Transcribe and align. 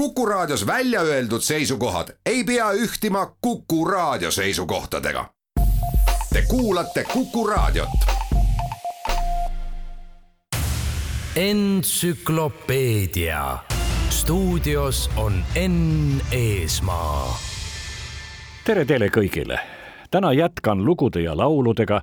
Kuku 0.00 0.26
Raadios 0.26 0.66
välja 0.66 1.00
öeldud 1.00 1.40
seisukohad 1.40 2.08
ei 2.26 2.44
pea 2.44 2.72
ühtima 2.72 3.36
Kuku 3.40 3.84
Raadio 3.84 4.30
seisukohtadega. 4.30 5.24
Te 6.32 6.42
kuulate 6.48 7.04
Kuku 7.12 7.46
Raadiot. 7.46 7.88
entsüklopeedia 11.36 13.58
stuudios 14.08 15.10
on 15.16 15.44
Enn 15.54 16.20
Eesmaa. 16.32 17.38
tere 18.64 18.84
teile 18.84 19.08
kõigile. 19.08 19.58
täna 20.10 20.32
jätkan 20.32 20.84
lugude 20.84 21.20
ja 21.20 21.36
lauludega 21.36 22.02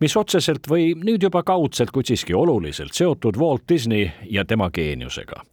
mis 0.00 0.16
otseselt 0.16 0.68
või 0.68 0.94
nüüd 0.96 1.22
juba 1.22 1.42
kaudselt, 1.46 1.90
kuid 1.92 2.08
siiski 2.08 2.34
oluliselt 2.34 2.96
seotud 2.96 3.36
Walt 3.38 3.68
Disney 3.68 4.10
ja 4.30 4.44
tema 4.44 4.70
geeniusega. 4.70 5.44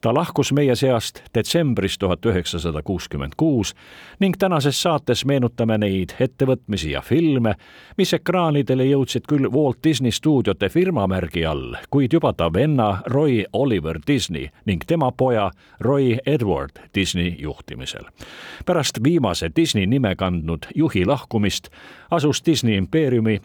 ta 0.00 0.14
lahkus 0.14 0.52
meie 0.52 0.74
seast 0.76 1.22
detsembris 1.34 1.98
tuhat 1.98 2.26
üheksasada 2.26 2.82
kuuskümmend 2.82 3.32
kuus 3.36 3.74
ning 4.20 4.34
tänases 4.38 4.82
saates 4.82 5.24
meenutame 5.24 5.78
neid 5.78 6.10
ettevõtmisi 6.20 6.90
ja 6.90 7.00
filme, 7.00 7.54
mis 7.96 8.12
ekraanidele 8.14 8.84
jõudsid 8.84 9.28
küll 9.28 9.46
Walt 9.52 9.78
Disney 9.84 10.10
stuudiote 10.10 10.68
firmamärgi 10.68 11.46
all, 11.46 11.76
kuid 11.90 12.12
juba 12.12 12.32
ta 12.32 12.50
venna 12.52 13.02
Roy 13.06 13.44
Oliver 13.52 13.98
Disney 14.06 14.48
ning 14.66 14.82
tema 14.86 15.12
poja 15.12 15.50
Roy 15.80 16.18
Edward 16.26 16.82
Disney 16.94 17.36
juhtimisel. 17.38 18.04
pärast 18.66 18.98
viimase 19.04 19.50
Disney 19.56 19.86
nime 19.86 20.16
kandnud 20.16 20.66
juhi 20.74 21.06
lahkumist 21.06 21.68
asus 22.10 22.42
Disney 22.46 22.76
impeeriumi 22.76 23.40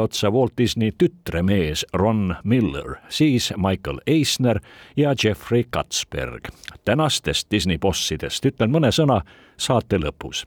etteotsa 0.00 0.30
Walt 0.30 0.52
Disney 0.58 0.90
tütremees 0.98 1.86
Ron 1.92 2.36
Miller, 2.44 2.94
siis 3.08 3.52
Michael 3.56 4.00
Eisner 4.06 4.60
ja 4.96 5.14
Jeffrey 5.24 5.64
Katzberg. 5.70 6.48
tänastest 6.84 7.50
Disney 7.50 7.78
bossidest 7.78 8.44
ütlen 8.44 8.70
mõne 8.72 8.88
sõna 8.88 9.20
saate 9.56 9.98
lõpus. 9.98 10.46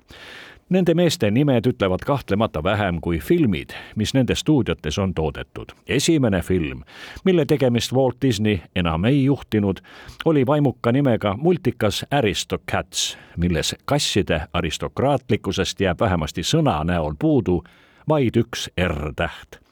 Nende 0.69 0.93
meeste 0.93 1.29
nimed 1.31 1.67
ütlevad 1.69 2.01
kahtlemata 2.05 2.63
vähem 2.63 2.97
kui 3.01 3.19
filmid, 3.19 3.69
mis 3.95 4.13
nende 4.13 4.35
stuudiotes 4.35 4.97
on 4.97 5.13
toodetud. 5.13 5.69
esimene 5.87 6.41
film, 6.41 6.83
mille 7.23 7.45
tegemist 7.45 7.93
Walt 7.93 8.17
Disney 8.21 8.59
enam 8.75 9.05
ei 9.05 9.23
juhtinud, 9.23 9.79
oli 10.25 10.45
vaimuka 10.45 10.91
nimega 10.91 11.37
multikas 11.37 12.05
Aristocats, 12.11 13.17
milles 13.37 13.75
kasside 13.85 14.41
aristokraatlikkusest 14.53 15.81
jääb 15.81 15.99
vähemasti 15.99 16.41
sõna 16.41 16.83
näol 16.83 17.13
puudu 17.19 17.63
vaid 18.09 18.37
üks 18.39 18.69
R-täht 18.77 19.63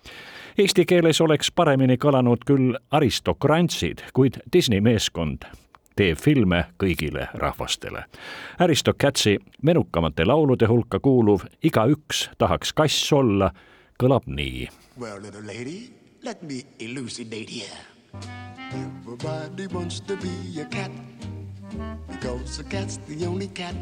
Eesti 0.58 0.84
keeles 0.86 1.22
oleks 1.24 1.48
paremini 1.56 1.96
kõlanud 1.98 2.44
küll 2.46 2.76
aristokrantsid, 2.92 4.02
kuid 4.14 4.42
Disney 4.54 4.82
meeskond 4.84 5.46
teeb 5.96 6.20
filme 6.20 6.66
kõigile 6.82 7.30
rahvastele. 7.40 8.04
Aristocatsi 8.60 9.38
menukamate 9.64 10.26
laulude 10.28 10.68
hulka 10.68 11.00
kuuluv 11.00 11.46
Igaüks 11.64 12.28
tahaks 12.38 12.74
kass 12.74 13.14
olla 13.14 13.52
kõlab 14.02 14.28
nii. 14.28 14.68
Well, 15.00 15.22
little 15.22 15.46
lady, 15.48 15.94
let 16.24 16.44
me 16.44 16.64
elucidate 16.80 17.50
here. 17.50 17.80
Everybody 18.72 19.68
wants 19.68 20.02
to 20.02 20.18
be 20.18 20.62
a 20.62 20.66
cat 20.66 20.92
because 22.12 22.60
a 22.60 22.64
cat's 22.64 23.00
the 23.08 23.26
only 23.26 23.48
cat 23.48 23.76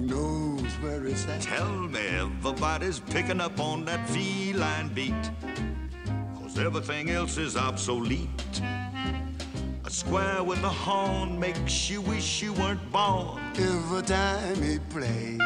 knows 0.00 0.72
where 0.80 1.06
it's 1.06 1.26
at. 1.28 1.40
Tell 1.42 1.72
me 1.88 2.00
everybody's 2.00 3.00
picking 3.00 3.40
up 3.40 3.58
on 3.60 3.84
that 3.84 4.08
feline 4.08 4.88
beat. 4.88 5.30
Cause 6.40 6.58
everything 6.58 7.10
else 7.10 7.36
is 7.38 7.56
obsolete. 7.56 8.60
A 9.84 9.90
square 9.90 10.42
with 10.42 10.62
a 10.62 10.68
horn 10.68 11.38
makes 11.38 11.90
you 11.90 12.00
wish 12.02 12.42
you 12.42 12.52
weren't 12.54 12.92
born. 12.92 13.40
Every 13.56 14.02
time 14.02 14.62
he 14.62 14.78
plays, 14.90 15.38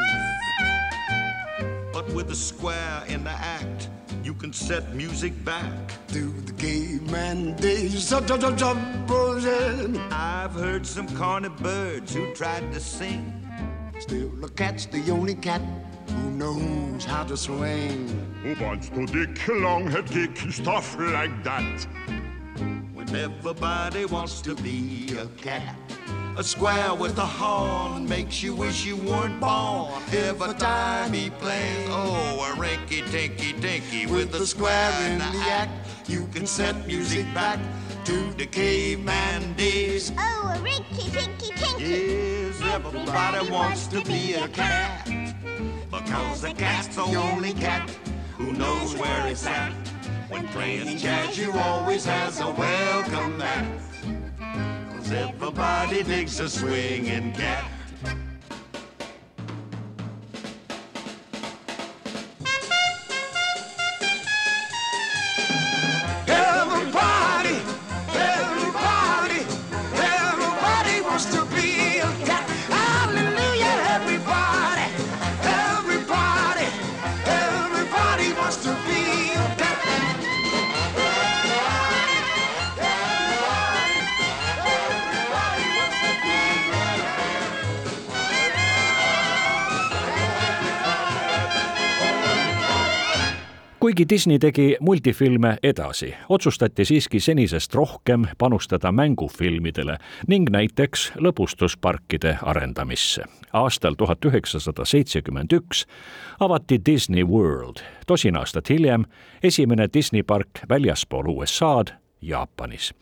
But 1.93 2.07
with 2.13 2.31
a 2.31 2.37
square 2.37 3.03
in 3.09 3.25
the 3.25 3.31
act, 3.31 3.89
you 4.23 4.35
can 4.35 4.53
set 4.53 4.95
music 4.95 5.33
back. 5.45 5.73
to 6.09 6.31
the 6.43 6.53
caveman 6.53 7.57
days. 7.57 8.13
Up, 8.13 8.31
up, 8.31 8.43
up, 8.45 8.63
up, 8.63 9.07
buzzing. 9.07 9.99
I've 10.13 10.53
heard 10.53 10.87
some 10.87 11.09
corny 11.17 11.49
birds 11.49 12.15
who 12.15 12.33
tried 12.35 12.73
to 12.73 12.81
sing. 12.81 13.44
Still, 14.01 14.29
the 14.41 14.49
cat's 14.49 14.87
the 14.87 15.11
only 15.11 15.35
cat 15.35 15.63
who 16.09 16.31
knows 16.31 17.05
how 17.05 17.25
to 17.25 17.37
swing. 17.37 18.09
Who 18.43 18.55
wants 18.63 18.89
to 18.91 19.07
dick, 19.07 19.37
longhead 19.47 20.11
kick, 20.11 20.53
stuff 20.53 20.97
like 20.99 21.45
that? 21.45 21.87
When 22.93 23.15
everybody 23.15 24.05
wants 24.05 24.43
to 24.43 24.55
be 24.57 25.17
a 25.19 25.27
cat. 25.41 25.77
A 26.37 26.43
square 26.43 26.95
with 26.95 27.17
a 27.19 27.25
horn 27.25 28.09
makes 28.09 28.43
you 28.43 28.57
wish 28.57 28.85
you 28.85 28.97
weren't 28.97 29.39
born. 29.41 30.03
Every 30.13 30.55
time 30.55 31.13
he 31.13 31.31
plays, 31.31 31.87
oh, 31.91 32.53
a 32.53 32.57
rinky 32.61 33.09
tinky 33.11 33.53
dinky 33.53 34.07
with 34.07 34.35
a 34.35 34.45
square 34.45 34.93
in 35.09 35.19
the 35.19 35.45
act. 35.47 35.71
You 36.09 36.27
can 36.33 36.47
set 36.47 36.87
music 36.89 37.33
back 37.33 37.61
to 38.07 38.33
the 38.35 38.47
caveman 38.47 39.55
days. 39.55 40.11
Oh, 40.19 40.53
a 40.53 40.59
rinky 40.59 41.13
tinky 41.13 41.53
tinky. 41.55 41.85
Yes, 41.85 42.34
everybody 42.75 43.49
wants 43.53 43.87
to 43.87 44.03
be 44.03 44.35
a 44.35 44.49
cat. 44.49 45.07
Because 45.93 46.41
the 46.41 46.53
cat's 46.55 46.97
the 46.97 47.03
only 47.03 47.53
cat 47.53 47.89
who 48.37 48.53
knows 48.53 48.97
where 48.97 49.29
it's 49.29 49.47
at. 49.47 49.73
When 50.29 50.49
playing 50.49 50.99
jazz, 50.99 51.39
you 51.39 51.53
always 51.53 52.05
has 52.05 52.41
a 52.41 52.51
welcome 52.51 53.39
mat. 53.39 53.65
Cause 54.91 55.13
everybody 55.13 56.03
digs 56.03 56.41
a 56.41 56.49
swinging 56.49 57.33
cat. 57.35 57.74
Kuigi 93.95 94.09
Disney 94.09 94.39
tegi 94.39 94.77
multifilme 94.81 95.57
edasi, 95.63 96.15
otsustati 96.29 96.85
siiski 96.85 97.21
senisest 97.21 97.75
rohkem 97.75 98.25
panustada 98.39 98.91
mängufilmidele 98.93 99.99
ning 100.27 100.51
näiteks 100.51 101.13
lõbustusparkide 101.15 102.39
arendamisse. 102.43 103.23
aastal 103.53 103.95
tuhat 103.95 104.25
üheksasada 104.25 104.85
seitsekümmend 104.85 105.53
üks 105.53 105.87
avati 106.41 106.81
Disney 106.87 107.25
World, 107.25 107.85
tosin 108.07 108.37
aastat 108.37 108.71
hiljem 108.71 109.05
esimene 109.43 109.87
Disney 109.95 110.23
park 110.23 110.49
väljaspool 110.69 111.27
USA-d 111.27 112.04
Jaapanis. 112.27 112.95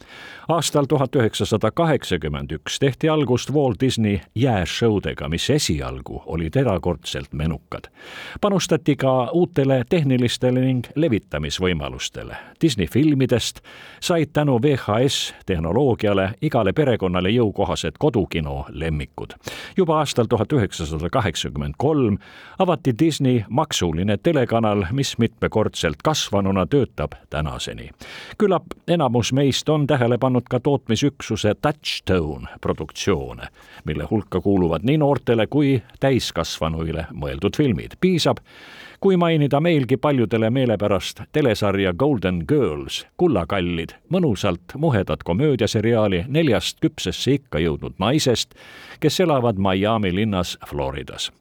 aastal 0.48 0.84
tuhat 0.84 1.16
üheksasada 1.16 1.70
kaheksakümmend 1.70 2.50
üks 2.50 2.78
tehti 2.78 3.08
algust 3.08 3.50
Walt 3.54 3.80
Disney 3.80 4.18
jääšõudega, 4.34 5.28
mis 5.28 5.50
esialgu 5.50 6.22
olid 6.26 6.56
erakordselt 6.56 7.32
menukad. 7.32 7.88
panustati 8.40 8.96
ka 8.96 9.30
uutele 9.32 9.84
tehnilistele 9.88 10.60
ning 10.60 10.86
levitamisvõimalustele. 10.94 12.36
Disney 12.60 12.86
filmidest 12.86 13.60
said 14.00 14.32
tänu 14.32 14.58
VHS 14.62 15.34
tehnoloogiale 15.46 16.34
igale 16.42 16.72
perekonnale 16.72 17.30
jõukohased 17.30 17.92
kodukino 17.98 18.64
lemmikud. 18.68 19.34
juba 19.76 19.98
aastal 19.98 20.26
tuhat 20.26 20.52
üheksasada 20.52 21.10
kaheksakümmend 21.10 21.74
kolm 21.78 22.18
avati 22.58 22.94
Disney 22.98 23.44
maksuline 23.48 24.16
telekanal, 24.16 24.84
mis 24.92 25.18
mitmekordselt 25.18 25.96
kasvanuna 26.04 26.66
töötab 26.66 27.12
tänaseni. 27.30 27.90
küllap 28.38 28.62
enam 28.88 29.11
enamus 29.12 29.32
meist 29.32 29.68
on 29.68 29.86
tähele 29.86 30.16
pannud 30.18 30.46
ka 30.48 30.60
tootmisüksuse 30.60 31.54
Touchstone 31.62 32.48
produktsioone, 32.60 33.48
mille 33.84 34.06
hulka 34.10 34.40
kuuluvad 34.40 34.86
nii 34.88 34.96
noortele 34.98 35.46
kui 35.46 35.82
täiskasvanuile 36.00 37.06
mõeldud 37.12 37.56
filmid. 37.56 37.98
piisab, 38.00 38.40
kui 39.02 39.16
mainida 39.16 39.60
meilgi 39.60 39.96
paljudele 39.96 40.50
meelepärast 40.50 41.20
telesarja 41.32 41.92
Golden 41.92 42.44
Girls, 42.48 43.06
kullakallid, 43.16 43.96
mõnusalt 44.14 44.76
muhedat 44.78 45.24
komöödiaseriaali 45.26 46.24
neljast 46.28 46.78
küpsesse 46.80 47.34
ikka 47.34 47.58
jõudnud 47.58 47.98
naisest, 47.98 48.54
kes 49.02 49.18
elavad 49.24 49.58
Miami 49.58 50.14
linnas 50.14 50.54
Floridas. 50.70 51.32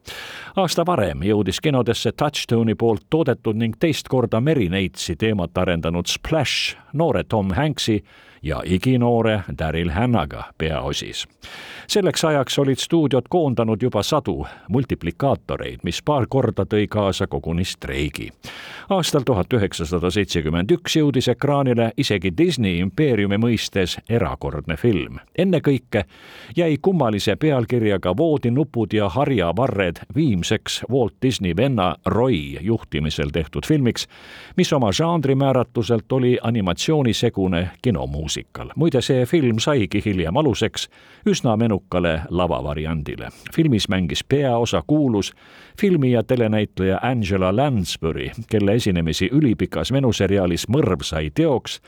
aasta 0.56 0.86
varem 0.86 1.22
jõudis 1.22 1.60
kinodesse 1.60 2.12
Touchstone'i 2.12 2.74
poolt 2.74 3.06
toodetud 3.10 3.56
ning 3.56 3.78
teist 3.78 4.08
korda 4.08 4.40
merineitsi 4.40 5.16
teemat 5.16 5.58
arendanud 5.58 6.06
Splash 6.06 6.76
noore 6.92 7.24
Tom 7.24 7.50
Hanks'i 7.50 8.02
ja 8.42 8.62
iginoore 8.64 9.42
Daryl 9.58 9.90
Hannaga 9.90 10.44
peaosis. 10.58 11.28
selleks 11.86 12.24
ajaks 12.24 12.58
olid 12.58 12.76
stuudiod 12.78 13.22
koondanud 13.28 13.82
juba 13.82 14.02
sadu 14.02 14.46
multiplikaatoreid, 14.68 15.78
mis 15.82 16.02
paar 16.02 16.26
korda 16.28 16.62
tõi 16.62 16.86
kaasa 16.88 17.26
koguni 17.26 17.64
streigi. 17.64 18.28
aastal 18.90 19.22
tuhat 19.26 19.52
üheksasada 19.52 20.10
seitsekümmend 20.10 20.70
üks 20.70 20.96
jõudis 20.96 21.28
ekraanile 21.28 21.92
isegi 21.96 22.32
Disney 22.38 22.78
impeeriumi 22.78 23.36
mõistes 23.36 23.98
erakordne 24.08 24.76
film. 24.76 25.18
ennekõike 25.38 26.04
jäi 26.56 26.76
kummalise 26.82 27.36
pealkirjaga 27.36 28.16
Voodinupud 28.16 28.92
ja 28.92 29.08
harjavarred 29.08 29.96
viimseks 30.14 30.82
Walt 30.90 31.14
Disney 31.22 31.56
venna 31.56 31.96
Roy 32.06 32.56
juhtimisel 32.60 33.30
tehtud 33.30 33.66
filmiks, 33.66 34.08
mis 34.56 34.72
oma 34.72 34.92
žanri 34.92 35.34
määratluselt 35.34 36.12
oli 36.12 36.38
animatsioonisegune 36.42 37.70
kinomuusikal. 38.32 38.70
muide, 38.76 39.00
see 39.02 39.24
film 39.26 39.58
saigi 39.58 40.02
hiljem 40.04 40.36
aluseks 40.36 40.88
üsna 41.26 41.56
menukale 41.56 42.20
lavavariandile. 42.30 43.28
filmis 43.54 43.88
mängis 43.88 44.24
peaosa 44.24 44.82
kuulus 44.86 45.32
filmi- 45.80 46.12
ja 46.12 46.22
telenäitleja 46.22 46.98
Angela 47.02 47.56
Lansbury, 47.56 48.30
kelle 48.50 48.74
esinemisi 48.74 49.28
ülipikas 49.32 49.92
menuseriaalis 49.92 50.68
Mõrv 50.68 51.02
sai 51.02 51.30
teoks 51.30 51.80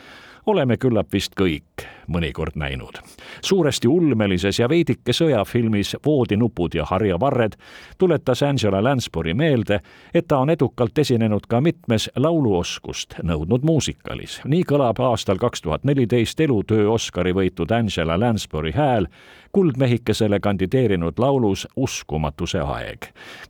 oleme 0.47 0.77
küllap 0.77 1.13
vist 1.13 1.33
kõik 1.41 1.87
mõnikord 2.09 2.53
näinud. 2.55 2.99
suuresti 3.45 3.89
ulmelises 3.89 4.59
ja 4.59 4.69
veidike 4.69 5.13
sõjafilmis 5.13 5.97
Voodinupud 6.07 6.75
ja 6.75 6.85
harjavarred 6.85 7.57
tuletas 7.99 8.43
Angela 8.43 8.85
Lansbury 8.85 9.35
meelde, 9.35 9.81
et 10.15 10.27
ta 10.29 10.39
on 10.39 10.51
edukalt 10.51 10.99
esinenud 10.99 11.47
ka 11.49 11.61
mitmes 11.61 12.11
lauluoskust 12.17 13.15
nõudnud 13.23 13.63
muusikalis. 13.63 14.41
nii 14.45 14.63
kõlab 14.63 15.01
aastal 15.01 15.39
kaks 15.39 15.63
tuhat 15.63 15.85
neliteist 15.85 16.41
elutöö 16.41 16.91
Oscari 16.91 17.33
võitud 17.33 17.71
Angela 17.71 18.21
Lansbury 18.21 18.73
hääl 18.73 19.07
kuldmehikesele 19.53 20.41
kandideerinud 20.41 21.19
laulus 21.19 21.69
Uskumatuse 21.77 22.61
aeg. 22.61 23.07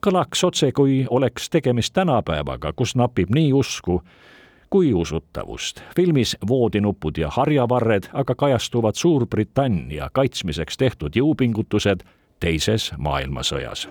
kõlaks 0.06 0.44
otse, 0.44 0.72
kui 0.72 1.06
oleks 1.10 1.50
tegemist 1.50 1.92
tänapäevaga, 1.92 2.72
kus 2.72 2.96
napib 2.96 3.30
nii 3.30 3.52
usku, 3.52 4.02
kui 4.74 4.94
usutavust. 4.94 5.80
filmis 5.96 6.36
voodinupud 6.48 7.18
ja 7.18 7.28
harjavarred 7.30 8.04
aga 8.12 8.34
kajastuvad 8.34 8.94
Suurbritannia 8.94 10.08
kaitsmiseks 10.12 10.76
tehtud 10.76 11.14
jõupingutused 11.14 12.02
teises 12.40 12.90
maailmasõjas. 12.98 13.86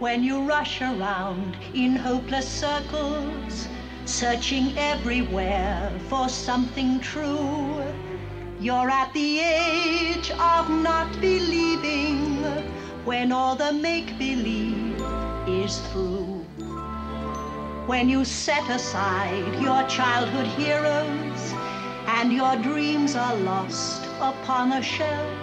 When 0.00 0.28
you 0.28 0.44
rush 0.48 0.82
around 0.82 1.56
in 1.74 1.96
hopeless 1.96 2.60
circles, 2.60 3.68
searching 4.04 4.76
everywhere 4.76 5.90
for 6.10 6.28
something 6.28 7.00
true, 7.00 7.80
you're 8.60 8.90
at 8.90 9.12
the 9.14 9.40
age 9.40 10.30
of 10.30 10.68
not 10.68 11.08
believing 11.20 12.44
when 13.06 13.30
all 13.30 13.54
the 13.54 13.72
make 13.72 14.18
believe 14.18 15.00
is 15.46 15.78
through. 15.88 16.44
When 17.86 18.08
you 18.08 18.24
set 18.24 18.68
aside 18.68 19.62
your 19.62 19.86
childhood 19.86 20.48
heroes 20.58 21.52
and 22.08 22.32
your 22.32 22.56
dreams 22.56 23.14
are 23.14 23.36
lost 23.36 24.02
upon 24.18 24.72
a 24.72 24.82
shelf, 24.82 25.38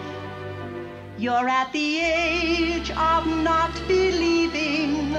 you're 1.18 1.48
at 1.48 1.72
the 1.72 2.00
age 2.00 2.92
of 2.92 3.26
not 3.28 3.72
believing, 3.88 5.16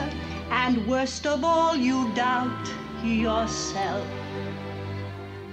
and 0.51 0.87
worst 0.87 1.27
of 1.27 1.45
all, 1.45 1.75
you 1.75 2.13
doubt 2.15 2.71
yourself. 3.03 4.07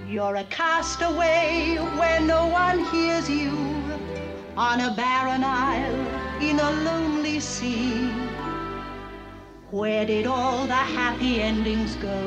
You're 0.06 0.36
a 0.36 0.44
castaway 0.44 1.76
where 1.96 2.20
no 2.20 2.48
one 2.48 2.84
hears 2.84 3.30
you 3.30 3.56
on 4.58 4.80
a 4.80 4.94
barren 4.94 5.42
isle 5.42 6.21
in 6.42 6.58
a 6.58 6.70
lonely 6.70 7.38
sea. 7.38 8.10
Where 9.70 10.04
did 10.04 10.26
all 10.26 10.66
the 10.66 10.82
happy 10.98 11.40
endings 11.40 11.94
go? 11.96 12.18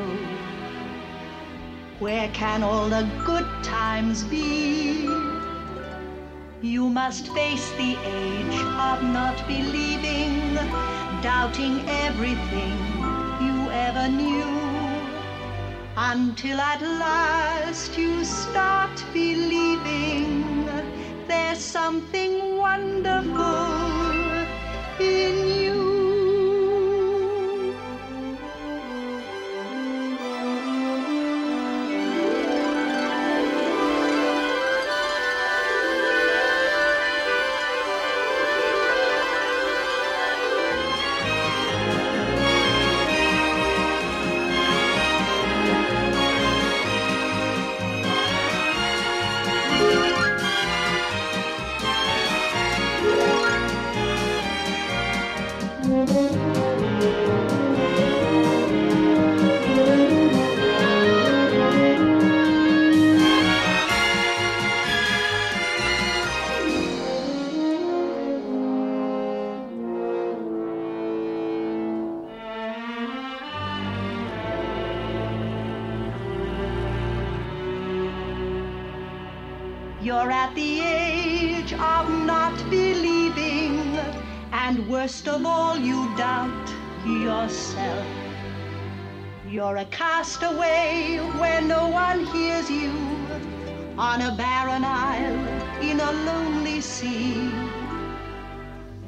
Where 2.00 2.30
can 2.30 2.64
all 2.64 2.88
the 2.90 3.04
good 3.26 3.48
times 3.64 4.24
be? 4.24 5.08
You 6.62 6.90
must 6.90 7.28
face 7.34 7.70
the 7.72 7.98
age 8.04 8.60
of 8.90 9.04
not 9.04 9.38
believing, 9.48 10.56
doubting 11.22 11.84
everything 11.88 12.76
you 13.46 13.70
ever 13.88 14.08
knew. 14.08 14.52
Until 15.98 16.60
at 16.60 16.82
last 16.82 17.98
you 17.98 18.24
start 18.24 19.04
believing 19.14 20.66
there's 21.28 21.60
something 21.60 22.58
wonderful 22.58 23.75
in 25.00 25.48
you. 25.48 25.65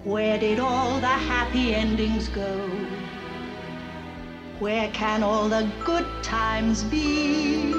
Where 0.08 0.40
did 0.40 0.58
all 0.58 1.02
the 1.02 1.16
happy 1.32 1.76
endings 1.76 2.30
go? 2.30 2.70
Where 4.58 4.90
can 4.94 5.22
all 5.22 5.50
the 5.50 5.70
good 5.84 6.08
times 6.24 6.86
be? 6.86 7.74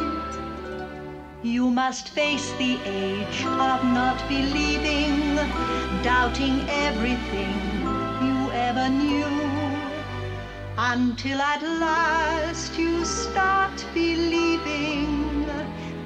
You 1.43 1.71
must 1.71 2.11
face 2.11 2.53
the 2.59 2.79
age 2.85 3.41
of 3.47 3.83
not 3.83 4.23
believing, 4.29 5.37
doubting 6.03 6.69
everything 6.69 7.55
you 8.21 8.51
ever 8.53 8.91
knew. 8.91 9.33
Until 10.77 11.41
at 11.41 11.63
last 11.63 12.79
you 12.79 13.07
start 13.07 13.87
believing 13.95 15.47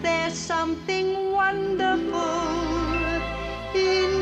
there's 0.03 0.35
something 0.35 1.33
wonderful 1.33 2.47
in 3.75 4.22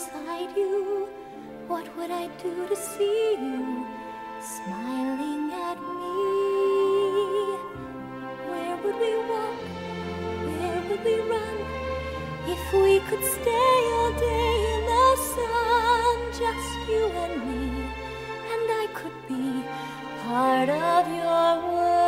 Beside 0.00 0.56
you, 0.56 1.08
what 1.68 1.84
would 1.94 2.10
I 2.10 2.28
do 2.42 2.66
to 2.68 2.74
see 2.74 3.36
you 3.38 3.86
smiling 4.40 5.52
at 5.52 5.78
me? 5.78 6.22
Where 8.48 8.76
would 8.82 8.96
we 9.04 9.12
walk? 9.30 9.60
Where 10.46 10.80
would 10.88 11.04
we 11.04 11.16
run? 11.32 11.56
If 12.54 12.62
we 12.72 13.00
could 13.10 13.24
stay 13.36 13.76
all 13.98 14.12
day 14.12 14.54
in 14.74 14.82
the 14.94 15.08
sun, 15.34 16.16
just 16.42 16.72
you 16.88 17.04
and 17.24 17.34
me, 17.46 17.62
and 18.52 18.66
I 18.82 18.86
could 18.94 19.18
be 19.28 19.62
part 20.24 20.70
of 20.70 21.08
your 21.08 21.72
world. 21.74 21.99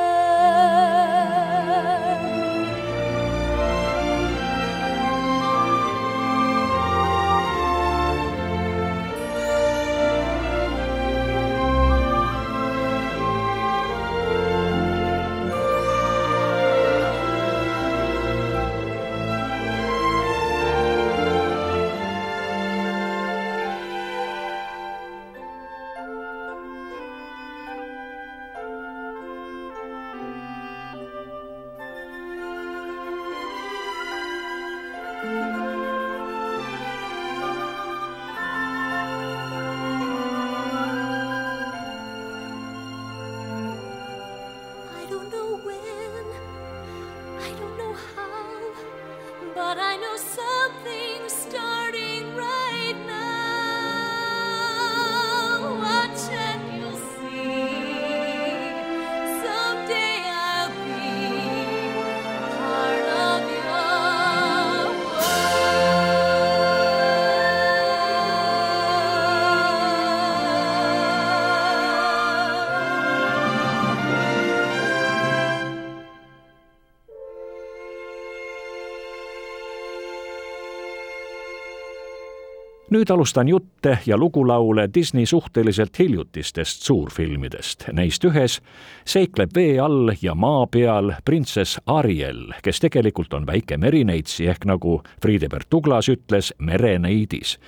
Nüüd 82.93 83.11
alustan 83.11 83.51
jutte 83.83 83.99
ja 84.07 84.17
lugulaule 84.17 84.89
Disney 84.95 85.27
suhteliselt 85.27 85.99
hiljutistest 85.99 86.83
suurfilmidest. 86.83 87.85
Neist 87.93 88.25
ühes 88.25 88.61
seikleb 89.05 89.51
vee 89.55 89.81
all 89.81 90.13
ja 90.23 90.35
maa 90.35 90.67
peal 90.67 91.13
printsess 91.25 91.81
Ariel, 91.87 92.53
kes 92.63 92.81
tegelikult 92.81 93.35
on 93.35 93.47
väike 93.47 93.77
merineitsi 93.77 94.47
ehk 94.47 94.65
nagu 94.65 95.03
Friedebert 95.23 95.67
Douglas 95.71 96.09
ütles, 96.09 96.53
mereneidis. 96.59 97.59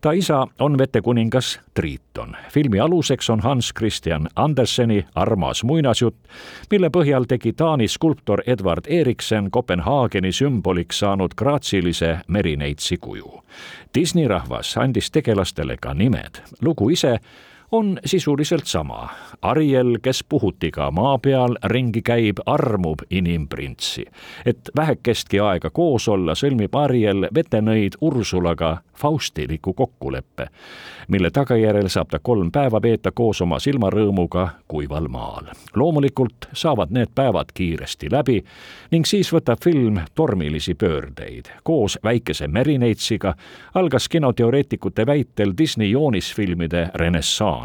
ta 0.00 0.12
isa 0.12 0.46
on 0.60 0.78
vetekuningas 0.78 1.60
Triiton. 1.74 2.36
filmi 2.50 2.80
aluseks 2.80 3.30
on 3.30 3.40
Hans 3.40 3.72
Christian 3.78 4.28
Anderseni 4.36 5.04
armas 5.14 5.64
muinasjutt, 5.64 6.16
mille 6.70 6.90
põhjal 6.90 7.26
tegi 7.26 7.52
Taani 7.52 7.88
skulptor 7.88 8.42
Edward 8.46 8.84
Eriksen 8.86 9.50
Kopenhaageni 9.50 10.32
sümboliks 10.32 10.98
saanud 10.98 11.34
graatsilise 11.36 12.18
merineitsi 12.28 12.96
kuju. 12.96 13.44
Disney 13.94 14.28
rahvas 14.28 14.76
andis 14.76 15.10
tegelastele 15.10 15.63
ka 15.80 15.94
nimed. 15.94 16.40
lugu 16.60 16.90
ise 16.90 17.18
on 17.74 17.98
sisuliselt 18.04 18.66
sama. 18.66 19.08
Ariel, 19.42 19.98
kes 20.02 20.24
puhutiga 20.28 20.90
maa 20.90 21.18
peal 21.18 21.56
ringi 21.64 22.02
käib, 22.02 22.38
armub 22.46 22.98
inimprintsi. 23.10 24.04
et 24.46 24.70
vähekestki 24.76 25.40
aega 25.40 25.70
koos 25.70 26.08
olla, 26.08 26.34
sõlmib 26.34 26.74
Ariel 26.78 27.26
vetenõid 27.34 27.98
Ursulaga 28.00 28.76
faustiliku 28.94 29.72
kokkuleppe, 29.72 30.46
mille 31.08 31.30
tagajärjel 31.30 31.88
saab 31.88 32.08
ta 32.10 32.18
kolm 32.22 32.52
päeva 32.52 32.82
veeta 32.82 33.10
koos 33.10 33.40
oma 33.40 33.58
silmarõõmuga 33.58 34.48
kuival 34.68 35.08
maal. 35.08 35.50
loomulikult 35.74 36.48
saavad 36.52 36.90
need 36.90 37.10
päevad 37.14 37.50
kiiresti 37.54 38.10
läbi 38.12 38.44
ning 38.90 39.06
siis 39.06 39.32
võtab 39.32 39.58
film 39.64 39.98
tormilisi 40.14 40.74
pöördeid. 40.74 41.44
koos 41.62 41.98
väikese 42.04 42.48
merineitsiga 42.48 43.34
algas 43.74 44.08
kinoteoreetikute 44.08 45.06
väitel 45.06 45.52
Disney 45.58 45.88
joonisfilmide 45.88 46.90
renessanss. 46.94 47.63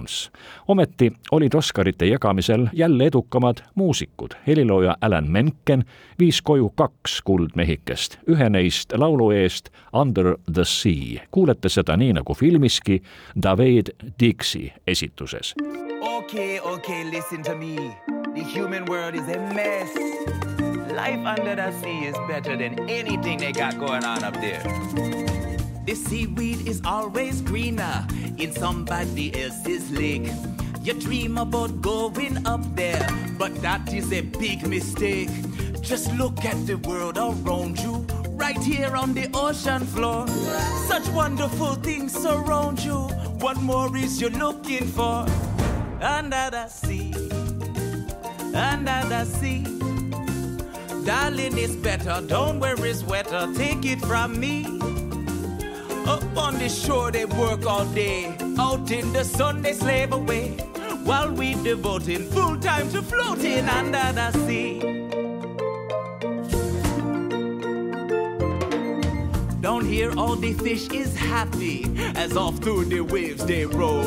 Ometi 0.68 1.12
olid 1.32 1.54
Oscarite 1.54 2.06
jagamisel 2.06 2.68
jälle 2.74 3.06
edukamad 3.06 3.58
muusikud. 3.76 4.30
helilooja 4.48 4.96
Alan 5.02 5.32
Menken 5.32 5.84
viis 6.20 6.42
koju 6.42 6.70
kaks 6.70 7.22
kuldmehikest, 7.22 8.18
ühe 8.30 8.50
neist 8.50 8.94
laulu 8.98 9.32
eest 9.32 9.70
Under 9.94 10.36
the 10.54 10.66
Sea. 10.66 11.22
kuulete 11.32 11.70
seda 11.70 11.98
nii 11.98 12.14
nagu 12.14 12.34
filmiski 12.34 13.02
David 13.44 13.88
Dixi 14.20 14.74
esituses. 14.88 15.56
Okay, 16.02 16.60
okay, 16.60 17.04
listen 17.12 17.44
to 17.44 17.56
me. 17.56 17.76
The 18.36 18.44
human 18.60 18.86
world 18.86 19.16
is 19.16 19.28
a 19.36 19.40
mess. 19.54 19.90
Life 20.96 21.26
under 21.26 21.56
the 21.56 21.72
sea 21.82 22.08
is 22.08 22.16
better 22.28 22.58
than 22.58 22.80
anything 22.90 23.40
they 23.40 23.52
got 23.52 23.78
going 23.78 24.06
on 24.06 24.24
up 24.24 24.34
there. 24.42 25.29
The 25.90 25.96
seaweed 25.96 26.68
is 26.68 26.84
always 26.86 27.42
greener 27.42 28.06
in 28.38 28.54
somebody 28.54 29.34
else's 29.34 29.90
lake. 29.90 30.30
You 30.84 30.94
dream 30.94 31.40
about 31.40 31.82
going 31.82 32.46
up 32.46 32.62
there, 32.76 33.08
but 33.40 33.60
that 33.64 33.92
is 33.92 34.14
a 34.14 34.22
big 34.22 34.68
mistake. 34.68 35.32
Just 35.82 36.14
look 36.14 36.46
at 36.46 36.68
the 36.68 36.76
world 36.76 37.18
around 37.18 37.80
you, 37.80 38.06
right 38.38 38.62
here 38.62 38.96
on 38.96 39.16
the 39.16 39.32
ocean 39.34 39.84
floor. 39.88 40.28
Such 40.86 41.08
wonderful 41.08 41.74
things 41.74 42.14
surround 42.14 42.84
you. 42.84 43.08
What 43.42 43.60
more 43.60 43.98
is 43.98 44.22
you 44.22 44.30
looking 44.30 44.86
for? 44.86 45.26
Under 46.02 46.52
the 46.52 46.68
sea, 46.68 47.16
under 48.54 49.02
the 49.10 49.26
sea. 49.26 49.64
Darling, 51.04 51.58
it's 51.58 51.76
better. 51.78 52.22
Don't 52.28 52.60
worry, 52.60 52.92
it's 52.92 53.02
wetter. 53.02 53.52
Take 53.56 53.86
it 53.86 54.00
from 54.02 54.40
me. 54.40 54.80
Up 56.08 56.38
on 56.38 56.58
the 56.58 56.70
shore, 56.70 57.12
they 57.12 57.26
work 57.26 57.66
all 57.66 57.86
day. 57.86 58.36
Out 58.58 58.92
in 58.92 59.12
the 59.14 59.24
sun, 59.24 59.62
they 59.62 59.74
slave 59.74 60.14
away. 60.14 60.58
While 61.04 61.32
we 61.32 61.56
devoting 61.56 62.30
full 62.30 62.58
time 62.60 62.90
to 62.92 63.02
floating 63.02 63.68
under 63.68 64.12
the 64.14 64.32
sea. 64.46 64.80
Down 69.62 69.86
here, 69.86 70.12
all 70.18 70.36
the 70.36 70.54
fish 70.54 70.90
is 70.90 71.16
happy 71.16 71.86
as 72.16 72.38
off 72.38 72.58
through 72.60 72.86
the 72.86 73.02
waves 73.02 73.46
they 73.46 73.66
roll. 73.66 74.04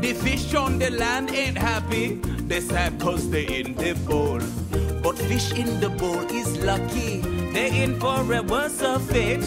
The 0.00 0.12
fish 0.12 0.54
on 0.54 0.78
the 0.78 0.90
land 0.90 1.30
ain't 1.30 1.56
happy, 1.56 2.14
they 2.48 2.60
sad 2.60 3.00
cause 3.00 3.30
they 3.30 3.46
in 3.60 3.74
the 3.74 3.94
bowl. 4.06 4.40
But 5.02 5.16
fish 5.18 5.52
in 5.52 5.80
the 5.80 5.88
bowl 5.88 6.20
is 6.30 6.58
lucky, 6.58 7.20
they 7.52 7.82
in 7.82 7.98
for 8.00 8.20
a 8.32 8.42
worse 8.42 8.82
of 8.82 9.02
fate. 9.08 9.44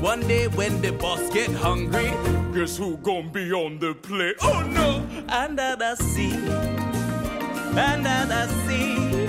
One 0.00 0.20
day 0.26 0.48
when 0.48 0.80
the 0.80 0.92
boss 0.92 1.28
get 1.30 1.50
hungry, 1.50 2.10
Guess 2.54 2.78
who 2.78 2.96
gonna 2.98 3.28
be 3.28 3.52
on 3.52 3.78
the 3.78 3.94
plate? 3.94 4.36
oh 4.42 4.62
no, 4.62 5.06
under 5.28 5.76
the 5.76 5.94
sea, 5.96 6.34
under 7.78 8.26
the 8.26 8.46
sea. 8.66 9.26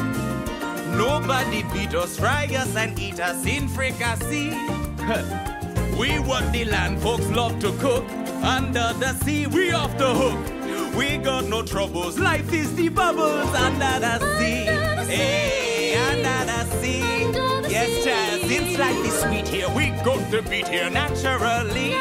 Nobody 0.97 1.63
beat 1.73 1.93
us, 1.93 2.17
fry 2.17 2.45
us, 2.55 2.75
and 2.75 2.97
eat 2.99 3.19
us 3.19 3.45
in 3.45 3.67
fricassee. 3.67 4.49
we 5.99 6.19
what 6.19 6.51
the 6.51 6.65
land 6.65 7.01
folks 7.01 7.27
love 7.29 7.59
to 7.59 7.71
cook. 7.79 8.03
Under 8.43 8.93
the 8.97 9.13
sea, 9.23 9.47
we 9.47 9.71
off 9.71 9.95
the 9.97 10.13
hook. 10.13 10.95
We 10.95 11.17
got 11.17 11.45
no 11.45 11.63
troubles. 11.63 12.17
Life 12.17 12.51
is 12.53 12.73
the 12.75 12.89
bubbles 12.89 13.53
under 13.55 13.99
the 13.99 14.19
sea. 14.37 14.65
Hey, 15.13 15.95
under 15.95 16.45
the 16.45 16.65
sea. 16.81 17.50
Yes, 17.71 18.03
child, 18.03 18.41
since 18.49 18.77
life 18.77 19.05
is 19.05 19.17
sweet 19.21 19.47
here, 19.47 19.69
we 19.69 19.91
got 20.03 20.29
to 20.31 20.41
beat 20.41 20.67
here 20.67 20.89
naturally. 20.89 21.93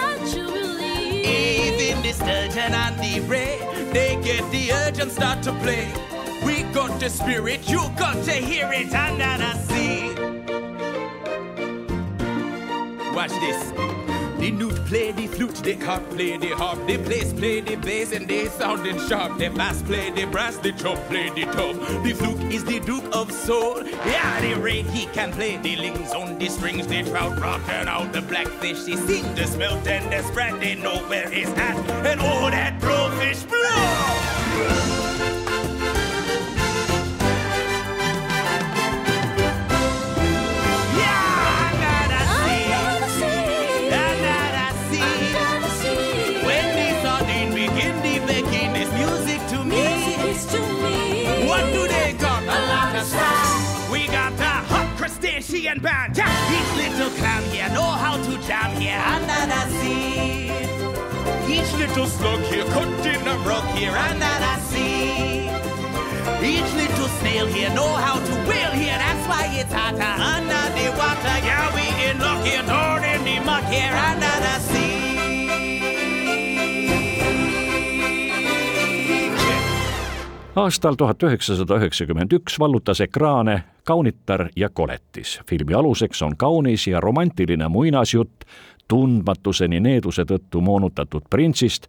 Even 1.23 2.03
the 2.03 2.12
sturgeon 2.12 2.75
and 2.75 2.99
the 2.99 3.21
ray, 3.29 3.61
they 3.93 4.21
get 4.21 4.50
the 4.50 4.73
urge 4.73 4.99
and 4.99 5.12
start 5.12 5.45
to 5.45 5.53
play. 5.61 5.87
We 6.45 6.65
got 6.75 6.99
the 6.99 7.09
spirit, 7.09 7.71
you 7.71 7.79
got 7.97 8.25
to 8.25 8.33
hear 8.33 8.69
it 8.73 8.93
under 8.93 9.39
the 9.39 9.55
sea. 9.69 10.12
Watch 13.15 13.31
this. 13.39 14.00
The 14.40 14.50
newt 14.50 14.75
play 14.87 15.12
the 15.12 15.26
flute, 15.26 15.56
the 15.56 15.75
harp 15.75 16.09
play 16.09 16.38
the 16.38 16.49
harp, 16.56 16.87
the 16.87 16.97
bass 16.97 17.30
play 17.35 17.61
the 17.61 17.76
bass, 17.76 18.12
and 18.12 18.26
they 18.26 18.47
sounding 18.47 18.99
sharp. 19.06 19.37
The 19.37 19.50
bass 19.50 19.82
play 19.82 20.11
the 20.11 20.25
brass, 20.25 20.56
the 20.56 20.73
chop 20.73 20.97
play 21.09 21.28
the 21.28 21.44
top. 21.44 21.76
The 22.02 22.14
fluke 22.14 22.50
is 22.50 22.64
the 22.64 22.80
Duke 22.80 23.04
of 23.14 23.30
Soul. 23.30 23.87
Yeah, 23.87 24.40
the 24.40 24.54
raid 24.54 24.87
he 24.87 25.04
can 25.12 25.30
play 25.32 25.59
the 25.59 25.76
lings 25.76 26.12
on 26.12 26.38
the 26.38 26.49
strings. 26.49 26.87
The 26.87 27.02
trout 27.02 27.38
rocking 27.38 27.87
out 27.87 28.14
the 28.14 28.23
blackfish. 28.23 28.87
He 28.87 28.97
sing 28.97 29.35
the 29.35 29.47
smelt 29.47 29.87
and 29.87 30.11
the 30.11 30.23
sprat. 30.26 30.59
They 30.59 30.75
know 30.75 30.97
where 31.11 31.28
he's 31.28 31.50
at, 31.50 31.76
and 32.06 32.20
all 32.23 32.50
that 32.50 32.80
blowfish 32.80 33.47
blow. 33.47 35.00
Crustacean 55.71 55.83
band. 55.83 56.17
Yeah. 56.17 56.57
Each 56.57 56.77
little 56.77 57.11
clam 57.19 57.43
here 57.45 57.69
know 57.71 57.83
how 57.83 58.17
to 58.17 58.47
jam 58.47 58.81
here 58.81 58.99
under 58.99 59.47
the 59.47 59.62
sea. 59.81 60.50
Each 61.53 61.73
little 61.75 62.07
slug 62.07 62.41
here 62.53 62.65
cut 62.67 63.07
in 63.07 63.27
a 63.27 63.37
rug 63.39 63.65
here 63.77 63.93
under 63.93 64.35
the 64.45 64.59
sea. 64.71 65.49
Each 66.43 66.73
little 66.75 67.09
snail 67.21 67.47
here 67.47 67.71
know 67.75 67.93
how 67.95 68.19
to 68.19 68.35
whale 68.49 68.73
here. 68.73 68.97
That's 68.99 69.29
why 69.29 69.49
it's 69.53 69.73
hotter 69.73 70.15
under 70.37 70.65
the 70.77 70.91
water. 70.97 71.39
Yeah, 71.47 71.75
we 71.75 72.11
in 72.11 72.19
luck 72.19 72.45
here, 72.45 72.62
down 72.62 73.05
in 73.05 73.25
the 73.25 73.45
muck 73.45 73.65
here 73.65 73.93
under 73.93 74.41
the 74.47 74.59
sea. 74.61 74.89
Aastal 80.57 80.95
tuhat 80.95 81.23
üheksasada 81.23 81.76
üheksakümmend 81.78 82.33
üks 82.33 82.59
vallutas 82.59 83.00
ekraane 83.00 83.62
Kaunitar 83.85 84.49
ja 84.57 84.69
koletis. 84.69 85.40
filmi 85.47 85.75
aluseks 85.75 86.23
on 86.23 86.37
kaunis 86.37 86.87
ja 86.87 87.00
romantiline 87.00 87.69
muinasjutt 87.69 88.45
tundmatuseni 88.88 89.80
needuse 89.80 90.23
tõttu 90.23 90.61
moonutatud 90.61 91.23
printsist, 91.30 91.87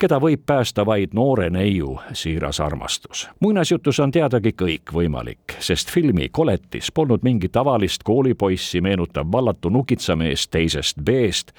keda 0.00 0.16
võib 0.20 0.40
päästa 0.46 0.84
vaid 0.86 1.12
noore 1.14 1.50
neiu 1.50 1.98
siiras 2.12 2.60
armastus. 2.60 3.28
muinasjutus 3.40 4.00
on 4.00 4.10
teadagi 4.10 4.52
kõikvõimalik, 4.62 5.56
sest 5.58 5.90
filmi 5.90 6.28
Koletis 6.32 6.92
polnud 6.92 7.20
mingi 7.22 7.48
tavalist 7.48 8.02
koolipoissi 8.02 8.80
meenutav 8.80 9.26
vallatu 9.32 9.68
nukitsamees 9.68 10.48
teisest 10.48 11.02
B-st, 11.04 11.52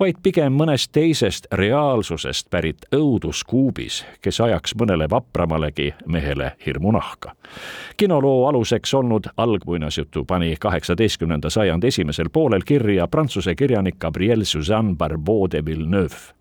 vaid 0.00 0.22
pigem 0.22 0.54
mõnest 0.54 0.92
teisest 0.92 1.46
reaalsusest 1.52 2.50
pärit 2.50 2.86
õuduskuubis, 2.94 4.04
kes 4.22 4.40
ajaks 4.40 4.76
mõnele 4.78 5.10
vapramalegi 5.10 5.94
mehele 6.06 6.52
hirmu 6.66 6.92
nahka. 6.92 7.34
kinoloo 7.96 8.46
aluseks 8.48 8.94
olnud 8.94 9.26
algmuinasjutu 9.36 10.24
pani 10.24 10.56
kaheksateistkümnenda 10.60 11.50
sajandi 11.50 11.86
esimesel 11.86 12.30
poolel 12.32 12.62
kirja 12.66 13.08
prantsuse 13.08 13.54
kirjanik 13.54 13.98
Gabriel 13.98 14.44
Suzanne 14.44 14.96
Barbeau 14.96 15.50
de 15.50 15.64
Villeneuve 15.64 16.34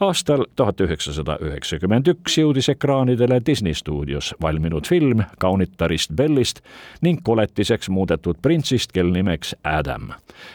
aastal 0.00 0.44
tuhat 0.56 0.80
üheksasada 0.80 1.38
üheksakümmend 1.40 2.08
üks 2.10 2.36
jõudis 2.38 2.68
ekraanidele 2.72 3.40
Disney 3.46 3.74
stuudios 3.74 4.34
valminud 4.42 4.88
film 4.88 5.22
kaunitarist 5.38 6.12
Bellist 6.16 6.60
ning 7.02 7.22
koletiseks 7.24 7.88
muudetud 7.88 8.40
printsist, 8.42 8.92
kel 8.92 9.10
nimeks 9.12 9.54
Adam. 9.64 10.10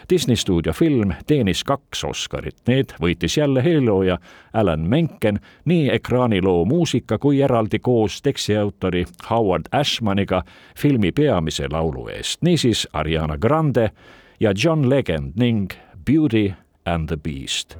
Disney 0.09 0.35
stuudio 0.35 0.73
film 0.73 1.13
teenis 1.27 1.63
kaks 1.63 2.03
Oscarit, 2.05 2.61
need 2.67 2.93
võitis 3.01 3.37
jälle 3.37 3.63
helilooja 3.63 4.17
Alan 4.53 4.85
Menken 4.89 5.39
nii 5.65 5.89
ekraaniloo 5.93 6.65
muusika 6.65 7.17
kui 7.17 7.41
eraldi 7.41 7.79
koos 7.79 8.21
tekstiautori 8.21 9.05
Howard 9.29 9.71
Ashmaniga 9.71 10.43
filmi 10.77 11.11
peamise 11.11 11.69
laulu 11.71 12.07
eest, 12.07 12.41
niisiis 12.41 12.87
Ariana 12.93 13.37
Grande 13.37 13.91
ja 14.39 14.53
John 14.63 14.89
Legend 14.89 15.33
ning 15.35 15.71
Beauty 16.05 16.51
and 16.85 17.07
the 17.07 17.17
Beast 17.17 17.77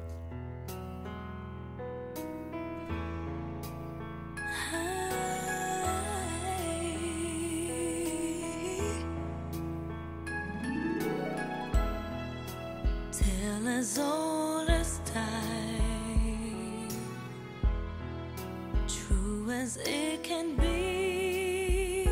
as 19.62 19.76
it 19.84 20.22
can 20.24 20.56
be. 20.56 22.04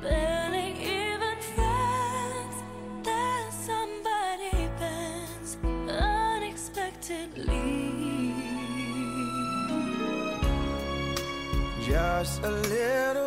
Barely 0.00 0.70
even 0.96 1.36
friends, 1.54 2.54
that 3.04 3.52
somebody 3.68 4.70
bends 4.80 5.50
unexpectedly. 5.90 8.32
Just 11.86 12.42
a 12.42 12.50
little 12.50 13.21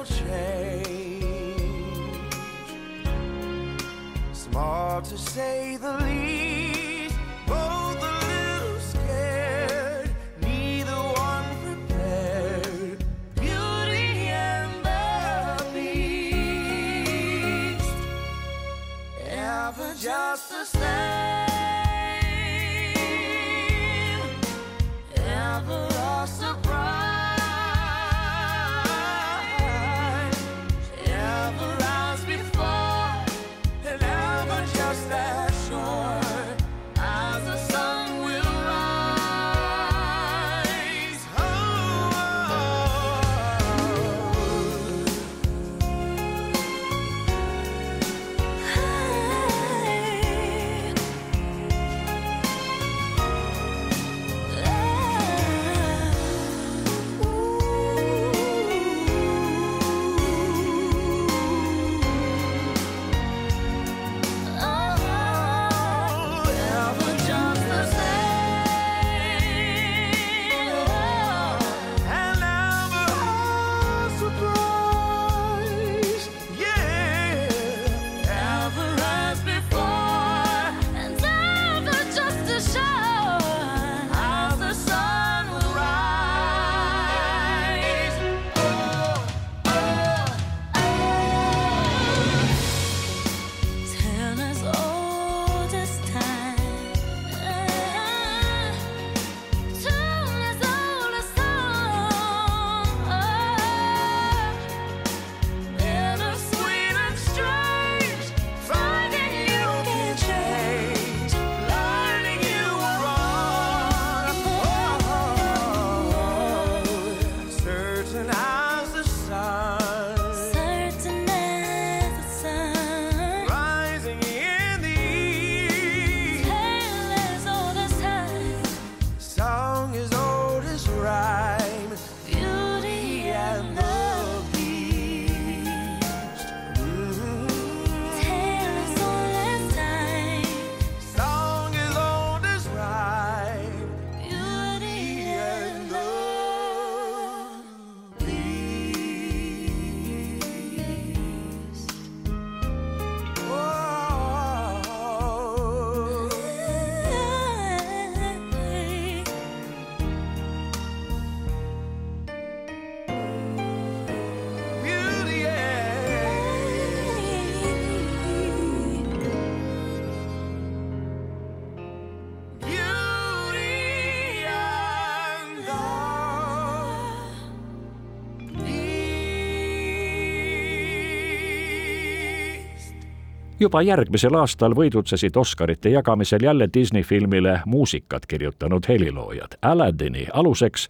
juba 183.60 183.82
järgmisel 183.82 184.36
aastal 184.36 184.76
võidutsesid 184.76 185.38
Oscarite 185.38 185.90
jagamisel 185.90 186.44
jälle 186.44 186.68
Disney 186.74 187.04
filmile 187.04 187.62
muusikat 187.66 188.26
kirjutanud 188.26 188.84
heliloojad. 188.88 189.58
Aladdini 189.62 190.28
aluseks 190.34 190.90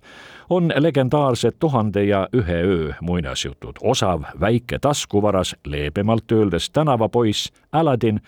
on 0.49 0.73
legendaarsed 0.75 1.55
Tuhande 1.59 2.03
ja 2.03 2.27
ühe 2.33 2.61
öö 2.63 2.93
muinasjutud. 3.01 3.75
osav 3.81 4.23
väike 4.39 4.79
taskuvaras, 4.79 5.55
leebemalt 5.65 6.31
öeldes 6.31 6.69
tänavapoiss 6.69 7.51
Aladdin 7.71 8.21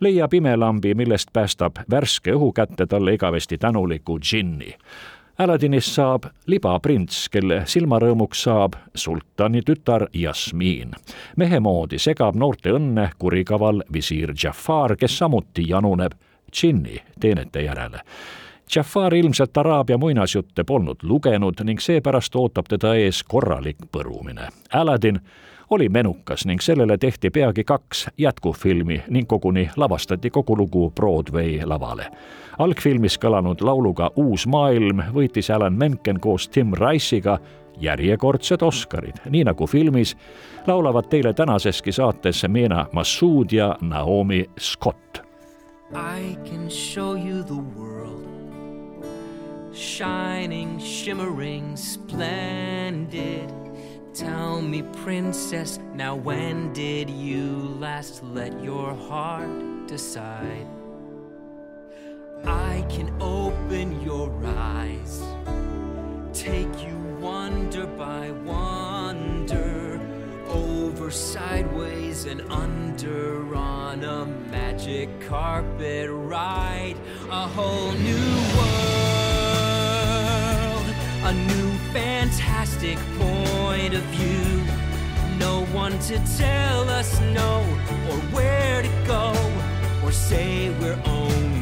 leiab 0.00 0.34
imelambi, 0.34 0.94
millest 0.94 1.28
päästab 1.32 1.76
värske 1.90 2.32
õhu 2.32 2.52
kätte 2.52 2.86
talle 2.86 3.14
igavesti 3.14 3.58
tänuliku 3.58 4.18
džinni 4.18 4.76
Aladinist 5.38 5.94
saab 5.94 6.26
libaprints, 6.46 7.28
kelle 7.32 7.62
silmarõõmuks 7.66 8.42
saab 8.44 8.74
sultani 8.94 9.62
tütar 9.62 10.06
Jasmiin. 10.12 10.90
mehe 11.36 11.60
moodi 11.60 11.98
segab 11.98 12.36
noorte 12.36 12.70
õnne 12.70 13.10
kurikaval 13.18 13.82
visiir 13.92 14.34
Jafar, 14.42 14.96
kes 14.96 15.18
samuti 15.18 15.68
januneb 15.68 16.12
džinni 16.52 16.98
teenete 17.20 17.62
järele. 17.62 18.00
Jafar 18.76 19.14
ilmselt 19.14 19.56
Araabia 19.56 19.98
muinasjutte 19.98 20.64
polnud 20.64 21.02
lugenud 21.02 21.60
ning 21.64 21.80
seepärast 21.80 22.36
ootab 22.36 22.68
teda 22.68 22.94
ees 22.94 23.22
korralik 23.22 23.76
põrumine. 23.92 24.48
Aladin 24.72 25.20
oli 25.70 25.88
menukas 25.88 26.46
ning 26.46 26.60
sellele 26.60 26.98
tehti 26.98 27.30
peagi 27.30 27.64
kaks 27.64 28.08
jätkufilmi 28.18 29.02
ning 29.08 29.28
koguni 29.28 29.70
lavastati 29.76 30.30
kogu 30.30 30.56
lugu 30.56 30.90
Broadway 30.90 31.60
lavale. 31.64 32.06
algfilmis 32.58 33.18
kõlanud 33.18 33.62
lauluga 33.62 34.10
Uus 34.16 34.46
maailm 34.46 35.02
võitis 35.14 35.50
Alan 35.54 35.72
Menken 35.72 36.20
koos 36.20 36.48
Tim 36.48 36.72
Rice'iga 36.74 37.38
järjekordsed 37.80 38.62
Oscarid, 38.62 39.16
nii 39.30 39.44
nagu 39.44 39.66
filmis, 39.66 40.16
laulavad 40.66 41.08
teile 41.08 41.32
tänaseski 41.32 41.92
saates 41.92 42.44
Meena 42.48 42.86
Massoud 42.92 43.52
ja 43.52 43.76
Naomi 43.80 44.44
Scott. 44.58 45.22
I 45.92 46.36
can 46.44 46.70
show 46.70 47.16
you 47.16 47.42
the 47.42 47.62
world 47.78 48.26
shining, 49.72 50.80
shimmering, 50.80 51.76
splendid 51.76 53.69
Tell 54.20 54.60
me, 54.60 54.82
princess, 55.02 55.78
now 55.94 56.14
when 56.14 56.74
did 56.74 57.08
you 57.08 57.74
last 57.80 58.22
let 58.22 58.52
your 58.62 58.92
heart 58.94 59.86
decide? 59.86 60.66
I 62.44 62.84
can 62.90 63.10
open 63.18 64.02
your 64.02 64.30
eyes, 64.44 65.22
take 66.34 66.68
you 66.84 66.98
wonder 67.18 67.86
by 67.86 68.30
wonder, 68.44 69.98
over, 70.48 71.10
sideways, 71.10 72.26
and 72.26 72.42
under 72.52 73.56
on 73.56 74.04
a 74.04 74.26
magic 74.50 75.08
carpet 75.22 76.10
ride, 76.10 76.96
a 77.30 77.48
whole 77.48 77.92
new 77.92 78.34
world, 78.58 79.30
a 81.24 81.32
new 81.32 81.70
fantastic 81.94 82.98
point 83.70 83.94
of 83.94 84.02
view. 84.16 84.64
No 85.38 85.64
one 85.66 85.96
to 86.00 86.18
tell 86.36 86.90
us 86.90 87.20
no 87.20 87.60
or 88.08 88.18
where 88.34 88.82
to 88.82 88.88
go 89.06 89.32
or 90.02 90.10
say 90.10 90.70
we're 90.80 91.00
only 91.04 91.59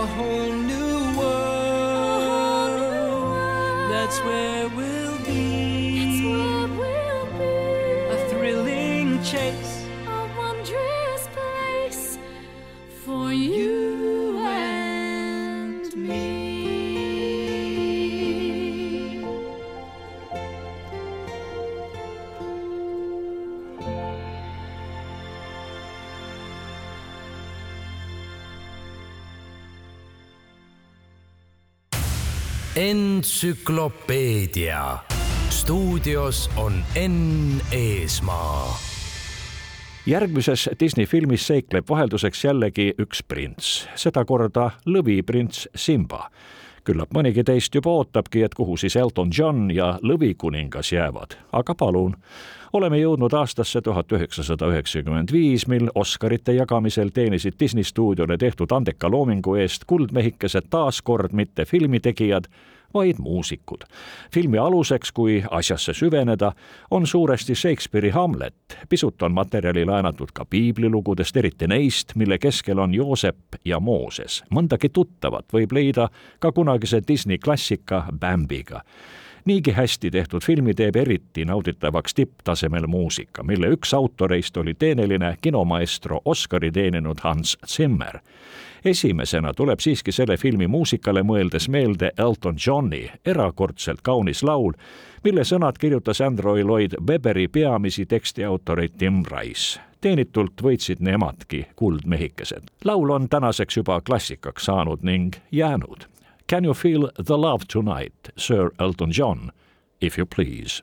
a 0.00 0.06
whole 0.06 0.52
new 0.52 1.18
world. 1.18 2.80
That's 3.90 4.18
where 4.20 4.66
we'll 4.70 5.18
be. 5.26 6.26
A 8.10 8.28
thrilling 8.30 9.22
chase. 9.22 9.79
Entsüklopeedia. 33.20 34.98
stuudios 35.48 36.50
on 36.56 36.72
Enn 36.94 37.60
Eesmaa 37.72 38.78
järgmises 40.06 40.70
Disney 40.80 41.06
filmis 41.06 41.46
seikleb 41.46 41.84
vahelduseks 41.88 42.44
jällegi 42.44 42.94
üks 42.98 43.20
prints, 43.28 43.88
sedakorda 43.94 44.70
lõviprints 44.86 45.68
Simba. 45.74 46.30
küllap 46.84 47.12
mõnigi 47.14 47.44
teist 47.44 47.74
juba 47.74 47.90
ootabki, 47.90 48.42
et 48.42 48.54
kuhu 48.54 48.76
siis 48.76 48.96
Elton 48.96 49.30
John 49.38 49.70
ja 49.70 49.98
lõvikuningas 50.02 50.92
jäävad, 50.92 51.36
aga 51.52 51.74
palun. 51.74 52.16
oleme 52.72 52.98
jõudnud 52.98 53.34
aastasse 53.36 53.80
tuhat 53.80 54.12
üheksasada 54.12 54.66
üheksakümmend 54.66 55.32
viis, 55.32 55.66
mil 55.66 55.90
Oscarite 55.94 56.52
jagamisel 56.52 57.08
teenisid 57.08 57.54
Disney 57.60 57.84
stuudiole 57.84 58.38
tehtud 58.38 58.72
andeka 58.72 59.10
loomingu 59.10 59.54
eest 59.54 59.84
kuldmehikesed 59.86 60.70
taas 60.70 61.02
kord 61.02 61.32
mitte 61.32 61.64
filmitegijad, 61.64 62.44
vaid 62.94 63.18
muusikud. 63.18 63.84
filmi 64.34 64.58
aluseks, 64.58 65.12
kui 65.12 65.44
asjasse 65.50 65.92
süveneda, 65.94 66.52
on 66.90 67.06
suuresti 67.06 67.54
Shakespeare'i 67.54 68.10
Hamlet. 68.10 68.54
pisut 68.88 69.22
on 69.22 69.32
materjali 69.32 69.84
laenatud 69.84 70.28
ka 70.34 70.44
piiblilugudest, 70.44 71.36
eriti 71.36 71.66
neist, 71.66 72.14
mille 72.14 72.38
keskel 72.38 72.78
on 72.78 72.94
Joosep 72.94 73.36
ja 73.64 73.80
Mooses. 73.80 74.44
mõndagi 74.50 74.88
tuttavat 74.92 75.52
võib 75.52 75.72
leida 75.72 76.08
ka 76.38 76.52
kunagise 76.52 77.02
Disney 77.08 77.38
klassika 77.38 78.06
Bambiga 78.20 78.80
niigi 79.44 79.72
hästi 79.72 80.10
tehtud 80.10 80.42
filmi 80.44 80.74
teeb 80.74 80.96
eriti 80.96 81.44
nauditavaks 81.44 82.14
tipptasemel 82.14 82.86
muusika, 82.86 83.42
mille 83.42 83.68
üks 83.68 83.94
autoreist 83.94 84.56
oli 84.56 84.74
teeneline 84.74 85.36
kinomaestro 85.40 86.20
Oscari 86.24 86.72
teeninud 86.72 87.18
Hans 87.22 87.58
Zimmer. 87.66 88.18
esimesena 88.84 89.54
tuleb 89.54 89.80
siiski 89.80 90.12
selle 90.12 90.36
filmi 90.36 90.66
muusikale 90.66 91.22
mõeldes 91.22 91.68
meelde 91.68 92.12
Elton 92.18 92.56
Johni 92.66 93.10
erakordselt 93.24 94.00
kaunis 94.02 94.42
laul, 94.42 94.72
mille 95.24 95.44
sõnad 95.44 95.78
kirjutas 95.78 96.20
Andrew 96.20 96.64
Lloyd 96.64 96.96
Webberi 97.08 97.48
peamisi 97.48 98.06
tekstiautoreid 98.06 98.96
Tim 98.98 99.22
Rice. 99.30 99.80
teenitult 100.00 100.62
võitsid 100.62 101.00
nemadki 101.00 101.66
kuldmehikesed. 101.76 102.62
laul 102.84 103.10
on 103.10 103.28
tänaseks 103.28 103.76
juba 103.76 104.00
klassikaks 104.00 104.64
saanud 104.64 105.02
ning 105.02 105.34
jäänud 105.52 106.09
Can 106.50 106.64
you 106.64 106.74
feel 106.74 107.08
the 107.16 107.38
love 107.38 107.68
tonight, 107.68 108.30
Sir 108.36 108.72
Elton 108.80 109.12
John, 109.12 109.52
if 110.00 110.18
you 110.18 110.26
please? 110.26 110.82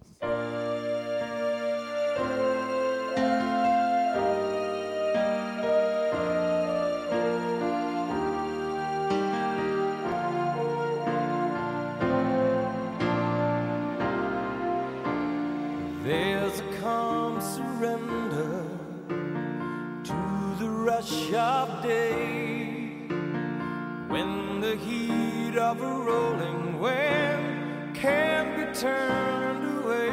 Of 25.68 25.82
a 25.82 25.86
rolling 25.86 26.80
wind 26.80 27.94
can't 27.94 28.56
be 28.56 28.80
turned 28.80 29.84
away. 29.84 30.08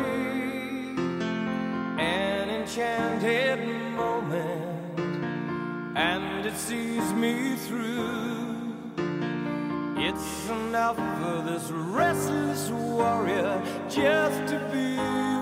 An 1.97 2.51
enchanted 2.51 3.61
moment, 3.95 4.99
and 5.97 6.45
it 6.45 6.57
sees 6.57 7.13
me 7.13 7.55
through. 7.55 8.75
It's 9.97 10.49
enough 10.49 10.97
for 10.97 11.43
this 11.49 11.71
restless 11.71 12.71
warrior 12.71 13.63
just 13.89 14.53
to 14.53 14.59
be 14.73 15.34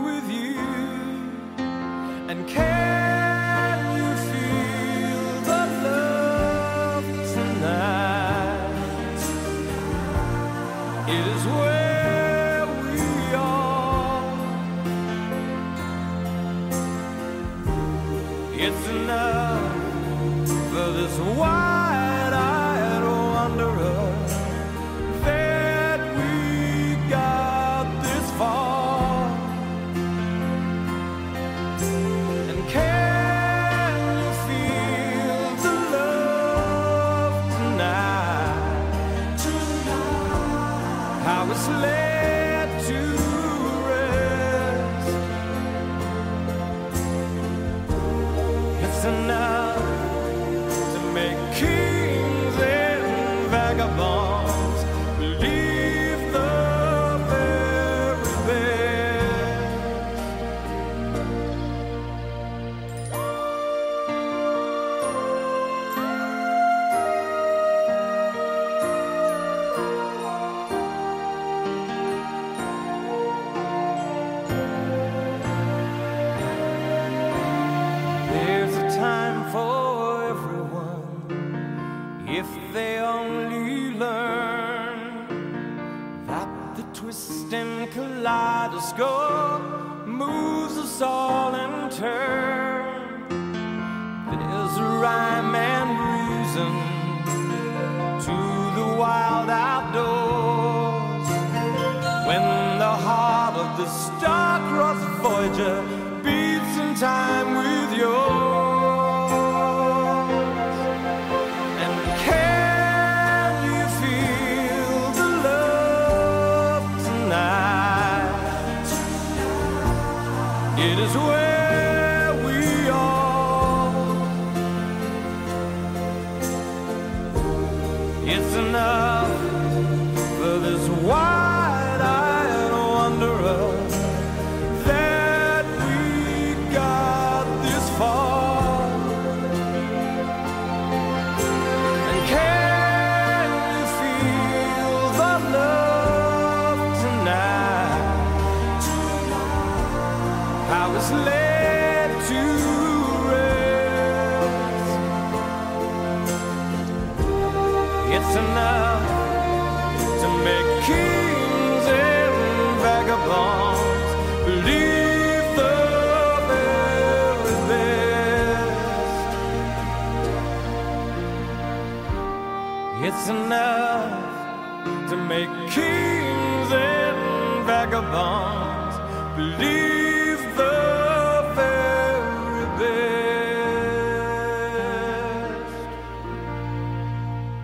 go. 89.02 89.31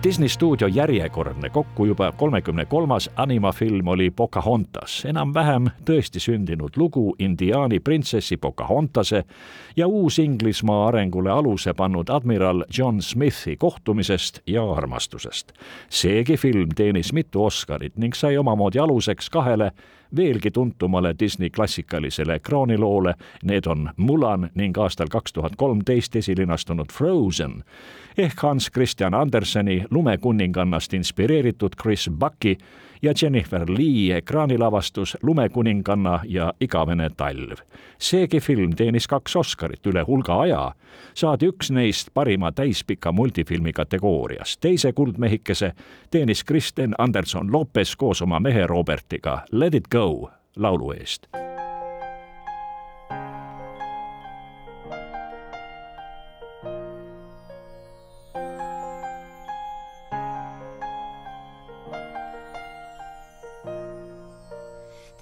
Disney 0.09 0.29
stuudio 0.29 0.67
järjekordne 0.67 1.49
kokku 1.49 1.85
juba 1.85 2.11
kolmekümne 2.11 2.65
kolmas 2.65 3.09
animafilm 3.15 3.87
oli 3.87 4.11
Pocahontas, 4.11 5.05
enam-vähem 5.05 5.67
tõesti 5.85 6.17
sündinud 6.17 6.79
lugu 6.81 7.13
indiaani 7.19 7.77
printsessi 7.79 8.37
Pocahontase 8.37 9.21
ja 9.77 9.87
Uus-Inglismaa 9.87 10.87
arengule 10.87 11.29
aluse 11.31 11.73
pannud 11.73 12.09
admiral 12.09 12.63
John 12.77 13.01
Smithi 13.01 13.57
kohtumisest 13.57 14.41
ja 14.47 14.71
armastusest. 14.71 15.53
seegi 15.89 16.37
film 16.37 16.69
teenis 16.75 17.13
mitu 17.13 17.45
Oscarit 17.45 17.97
ning 17.97 18.13
sai 18.13 18.37
omamoodi 18.37 18.79
aluseks 18.79 19.29
kahele 19.29 19.71
veelgi 20.15 20.51
tuntumale 20.51 21.15
Disney 21.19 21.49
klassikalisele 21.49 22.35
ekraaniloole, 22.35 23.13
need 23.43 23.65
on 23.67 23.89
Mulan 23.97 24.49
ning 24.55 24.77
aastal 24.77 25.07
kaks 25.11 25.33
tuhat 25.33 25.55
kolmteist 25.55 26.15
esilinastunud 26.15 26.91
Frozen. 26.93 27.63
Ehk 28.17 28.39
Hans 28.43 28.71
Christian 28.73 29.13
Anderseni 29.13 29.83
lumekuningannast 29.89 30.93
inspireeritud 30.93 31.75
Chris 31.81 32.09
Bucki 32.19 32.57
ja 33.01 33.13
Jennifer 33.21 33.65
Lee 33.77 34.17
ekraanilavastus 34.17 35.17
Lumekuninganna 35.21 36.19
ja 36.23 36.53
igavene 36.61 37.09
talv. 37.17 37.57
seegi 37.97 38.39
film 38.39 38.75
teenis 38.75 39.07
kaks 39.07 39.35
Oscarit 39.35 39.87
üle 39.87 40.03
hulga 40.07 40.39
aja, 40.41 40.71
saadi 41.13 41.47
üks 41.47 41.71
neist 41.71 42.09
parima 42.13 42.51
täispika 42.51 43.11
multifilmi 43.11 43.73
kategoorias. 43.73 44.57
teise 44.57 44.93
kuldmehikese 44.93 45.71
teenis 46.11 46.43
Kristen 46.43 46.95
Anderson 46.97 47.51
Lopez 47.51 47.95
koos 47.95 48.21
oma 48.21 48.39
mehe 48.39 48.67
Robertiga 48.67 49.41
Let 49.51 49.75
it 49.75 49.87
go 49.91 50.31
laulu 50.55 50.91
eest. 50.91 51.48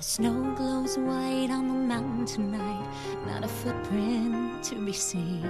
Snow 0.08 0.56
glows 0.56 0.98
white 0.98 1.50
on 1.52 1.67
the 1.67 1.74
mountain 1.74 2.26
tonight, 2.26 2.89
not 3.26 3.43
a 3.43 3.48
footprint 3.48 4.63
to 4.63 4.76
be 4.76 4.93
seen. 4.93 5.46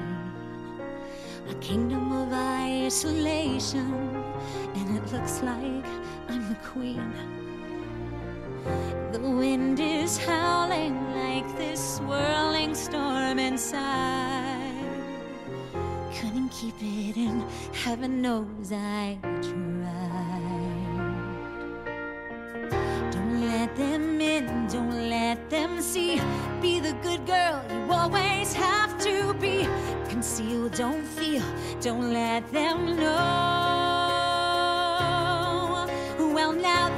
A 1.48 1.54
kingdom 1.62 2.12
of 2.12 2.34
isolation, 2.34 3.94
and 4.74 4.98
it 4.98 5.14
looks 5.14 5.44
like 5.44 5.86
I'm 6.28 6.50
the 6.50 6.58
queen. 6.66 7.14
The 9.12 9.20
wind 9.20 9.80
is 9.80 10.18
howling 10.18 10.96
like 11.14 11.48
this 11.56 11.98
swirling 11.98 12.74
storm 12.74 13.38
inside. 13.38 14.74
couldn't 16.20 16.50
keep 16.50 16.74
it 16.82 17.16
in. 17.16 17.46
Heaven 17.74 18.24
knows 18.24 18.72
I 18.72 19.20
tried. 19.22 19.97
Good 27.02 27.26
girl 27.26 27.64
you 27.72 27.92
always 27.92 28.54
have 28.54 28.98
to 29.00 29.34
be. 29.36 29.68
Conceal, 30.10 30.70
don't 30.70 31.04
feel, 31.04 31.44
don't 31.82 32.12
let 32.14 32.50
them 32.52 32.96
know. 32.98 33.78
Well, 36.34 36.54
now 36.54 36.90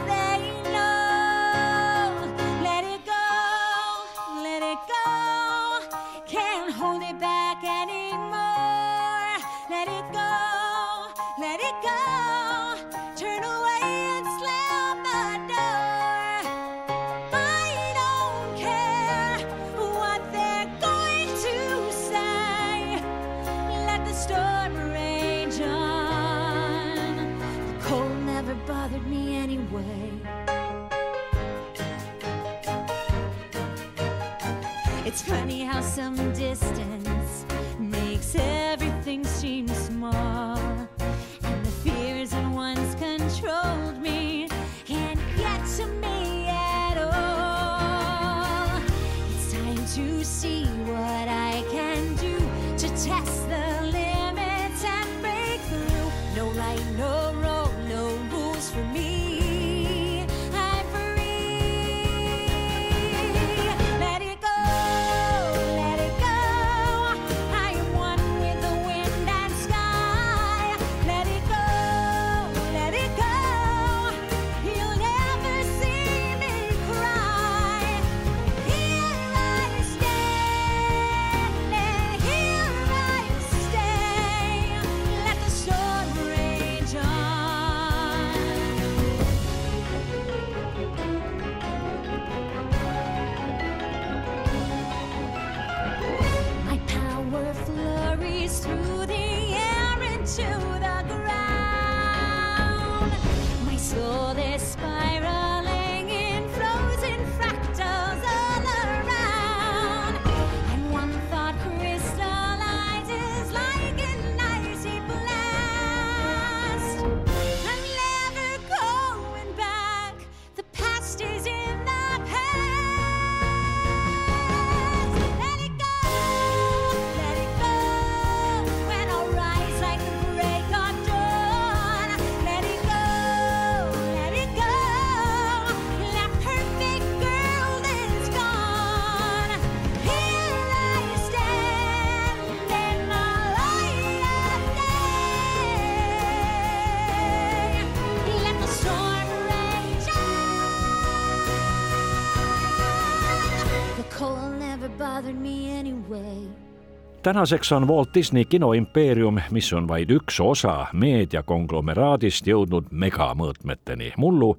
tänaseks 157.23 157.71
on 157.71 157.87
Walt 157.87 158.09
Disney 158.13 158.45
kinoimpeerium, 158.45 159.39
mis 159.51 159.73
on 159.73 159.87
vaid 159.87 160.09
üks 160.09 160.39
osa 160.39 160.87
meediakonglomeraadist, 160.93 162.47
jõudnud 162.47 162.91
megamõõtmeteni. 162.91 164.13
mullu 164.17 164.57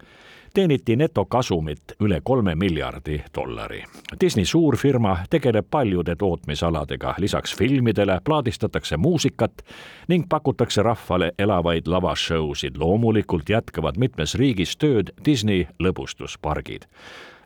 teeniti 0.54 0.96
netokasumit 0.96 1.94
üle 2.00 2.20
kolme 2.24 2.54
miljardi 2.54 3.22
dollari. 3.34 3.84
Disney 4.20 4.44
suurfirma 4.44 5.18
tegeleb 5.30 5.66
paljude 5.70 6.16
tootmisaladega, 6.16 7.14
lisaks 7.18 7.56
filmidele 7.56 8.20
plaadistatakse 8.24 8.96
muusikat 8.96 9.62
ning 10.08 10.24
pakutakse 10.28 10.82
rahvale 10.82 11.32
elavaid 11.38 11.86
lavashowsid. 11.86 12.76
loomulikult 12.76 13.48
jätkavad 13.48 13.96
mitmes 13.96 14.34
riigis 14.34 14.76
tööd 14.76 15.12
Disney 15.24 15.66
lõbustuspargid 15.82 16.88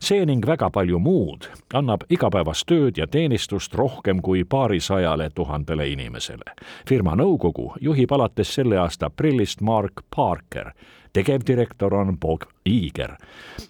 see 0.04 0.24
ning 0.26 0.46
väga 0.46 0.68
palju 0.70 0.98
muud 1.00 1.46
annab 1.74 2.04
igapäevast 2.12 2.66
tööd 2.68 2.98
ja 3.00 3.06
teenistust 3.06 3.74
rohkem 3.74 4.20
kui 4.22 4.44
paarisajale 4.44 5.30
tuhandele 5.34 5.88
inimesele. 5.88 6.52
firma 6.88 7.14
nõukogu 7.16 7.72
juhib 7.80 8.12
alates 8.12 8.54
selle 8.54 8.78
aasta 8.78 9.06
aprillist 9.06 9.60
Mark 9.60 10.04
Parker, 10.16 10.72
tegevdirektor 11.12 11.94
on 11.94 12.18
Bob 12.18 12.44
Iger. 12.66 13.12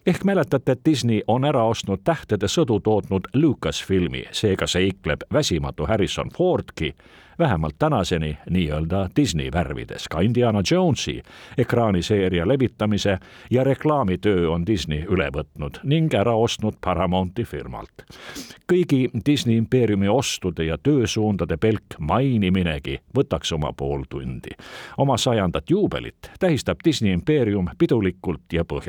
ehk 0.07 0.25
mäletate, 0.25 0.73
et 0.73 0.81
Disney 0.85 1.23
on 1.27 1.45
ära 1.45 1.65
ostnud 1.65 2.05
Tähtede 2.05 2.47
sõdu 2.47 2.79
tootnud 2.81 3.27
Lucasfilmi, 3.35 4.23
seega 4.31 4.67
seikleb 4.67 5.27
väsimatu 5.33 5.87
Harrison 5.87 6.31
Fordki 6.37 6.95
vähemalt 7.39 7.75
tänaseni 7.79 8.39
nii-öelda 8.51 9.09
Disney 9.17 9.53
värvides. 9.53 10.09
ka 10.09 10.21
Indiana 10.21 10.63
Jonesi 10.71 11.23
ekraaniseeria 11.59 12.49
levitamise 12.49 13.19
ja 13.51 13.65
reklaamitöö 13.65 14.51
on 14.51 14.67
Disney 14.67 15.05
üle 15.09 15.31
võtnud 15.31 15.79
ning 15.83 16.15
ära 16.15 16.35
ostnud 16.35 16.75
Paramounti 16.81 17.45
firmalt. 17.45 18.05
kõigi 18.73 19.11
Disney 19.27 19.57
impeeriumi 19.57 20.09
ostude 20.09 20.65
ja 20.65 20.79
töösuundade 20.79 21.57
pelk 21.57 21.99
mainiminegi 21.99 22.99
võtaks 23.19 23.55
oma 23.55 23.73
pool 23.73 24.03
tundi. 24.09 24.51
oma 24.97 25.17
sajandat 25.17 25.71
juubelit 25.71 26.31
tähistab 26.41 26.79
Disney 26.85 27.13
impeerium 27.13 27.69
pidulikult 27.79 28.53
ja 28.53 28.65
põhjalikult. 28.65 28.84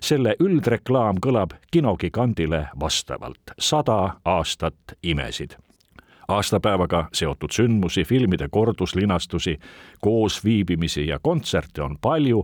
Selle 0.00 0.36
üldreklaam 0.40 1.20
kõlab 1.22 1.54
kinogigandile 1.70 2.66
vastavalt. 2.80 3.54
Sada 3.58 4.16
aastat 4.24 4.96
imesid. 5.02 5.56
Aastapäevaga 6.28 7.08
seotud 7.12 7.50
sündmusi, 7.54 8.04
filmide 8.04 8.48
korduslinastusi, 8.50 9.58
koosviibimisi 10.00 11.06
ja 11.06 11.18
kontserte 11.22 11.82
on 11.82 11.98
palju 12.02 12.42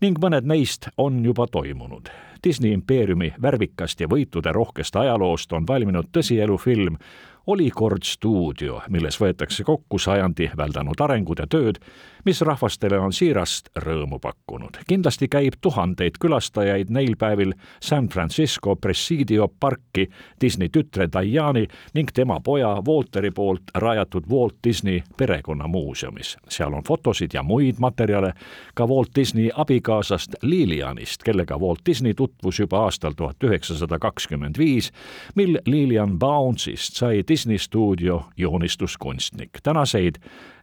ning 0.00 0.20
mõned 0.22 0.46
neist 0.46 0.88
on 0.96 1.24
juba 1.24 1.46
toimunud. 1.50 2.08
Disney 2.44 2.72
impeeriumi 2.76 3.32
värvikast 3.42 4.00
ja 4.00 4.06
võitude 4.08 4.52
rohkest 4.52 4.96
ajaloost 4.96 5.52
on 5.52 5.66
valminud 5.66 6.12
tõsielufilm 6.12 6.98
Olikord 7.46 8.02
stuudio, 8.08 8.78
milles 8.88 9.18
võetakse 9.20 9.66
kokku 9.68 9.98
sajandi 10.00 10.46
väldanud 10.56 11.00
arengud 11.04 11.42
ja 11.42 11.46
tööd, 11.46 11.76
mis 12.24 12.40
rahvastele 12.40 12.96
on 12.98 13.12
siirast 13.12 13.68
rõõmu 13.84 14.16
pakkunud. 14.18 14.78
kindlasti 14.88 15.28
käib 15.28 15.58
tuhandeid 15.60 16.16
külastajaid 16.20 16.88
neil 16.88 17.16
päevil 17.20 17.52
San 17.80 18.08
Francisco 18.08 18.76
Presidio 18.76 19.48
parki 19.60 20.06
Disney 20.40 20.68
tütre 20.68 21.04
Diane'i 21.12 21.66
ning 21.94 22.08
tema 22.14 22.40
poja 22.40 22.80
Walteri 22.86 23.30
poolt 23.30 23.74
rajatud 23.74 24.24
Walt 24.30 24.56
Disney 24.64 25.02
perekonnamuuseumis. 25.16 26.36
seal 26.48 26.72
on 26.72 26.82
fotosid 26.82 27.30
ja 27.34 27.42
muid 27.42 27.76
materjale 27.78 28.32
ka 28.74 28.86
Walt 28.86 29.10
Disney 29.16 29.50
abikaasast 29.54 30.34
Lilianist, 30.42 31.22
kellega 31.22 31.58
Walt 31.58 31.80
Disney 31.86 32.14
tutvus 32.14 32.58
juba 32.58 32.84
aastal 32.84 33.12
tuhat 33.12 33.36
üheksasada 33.44 33.98
kakskümmend 33.98 34.58
viis, 34.58 34.92
mil 35.34 35.58
Lilian 35.66 36.18
Bounce'ist 36.18 36.96
sai 36.96 37.16
Disney 37.16 37.33
stuudio 37.58 38.24
joonistuskunstnik. 38.36 39.50
tänaseid 39.62 40.14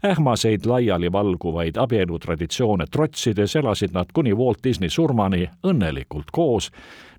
ähmaseid 0.06 0.66
laialivalguvaid 0.66 1.76
abielutraditsioone 1.78 2.86
trotsides 2.92 3.56
elasid 3.56 3.90
nad 3.94 4.06
kuni 4.14 4.34
Walt 4.34 4.58
Disney 4.64 4.90
surmani 4.90 5.50
õnnelikult 5.64 6.32
koos 6.32 6.72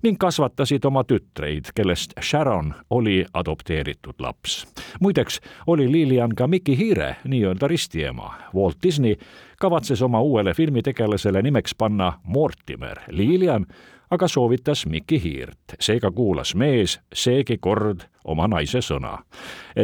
ning 0.03 0.17
kasvatasid 0.19 0.85
oma 0.85 1.03
tütreid, 1.03 1.71
kellest 1.75 2.13
Sharon 2.21 2.73
oli 2.89 3.25
adopteeritud 3.33 4.13
laps. 4.19 4.67
muideks 4.99 5.39
oli 5.67 5.91
Lilian 5.91 6.35
ka 6.35 6.47
Miki 6.47 6.77
Hiire 6.77 7.15
nii-öelda 7.23 7.67
ristiema. 7.67 8.33
Walt 8.55 8.77
Disney 8.83 9.15
kavatses 9.59 10.01
oma 10.01 10.21
uuele 10.21 10.53
filmitegelasele 10.53 11.41
nimeks 11.41 11.75
panna 11.75 12.13
Mortimer. 12.23 12.99
Lilian 13.07 13.65
aga 14.13 14.27
soovitas 14.27 14.85
Mikki 14.85 15.23
Hiirt. 15.23 15.57
seega 15.79 16.11
kuulas 16.11 16.55
mees 16.55 16.99
seegi 17.13 17.57
kord 17.57 18.01
oma 18.25 18.47
naise 18.47 18.77
sõna. 18.81 19.17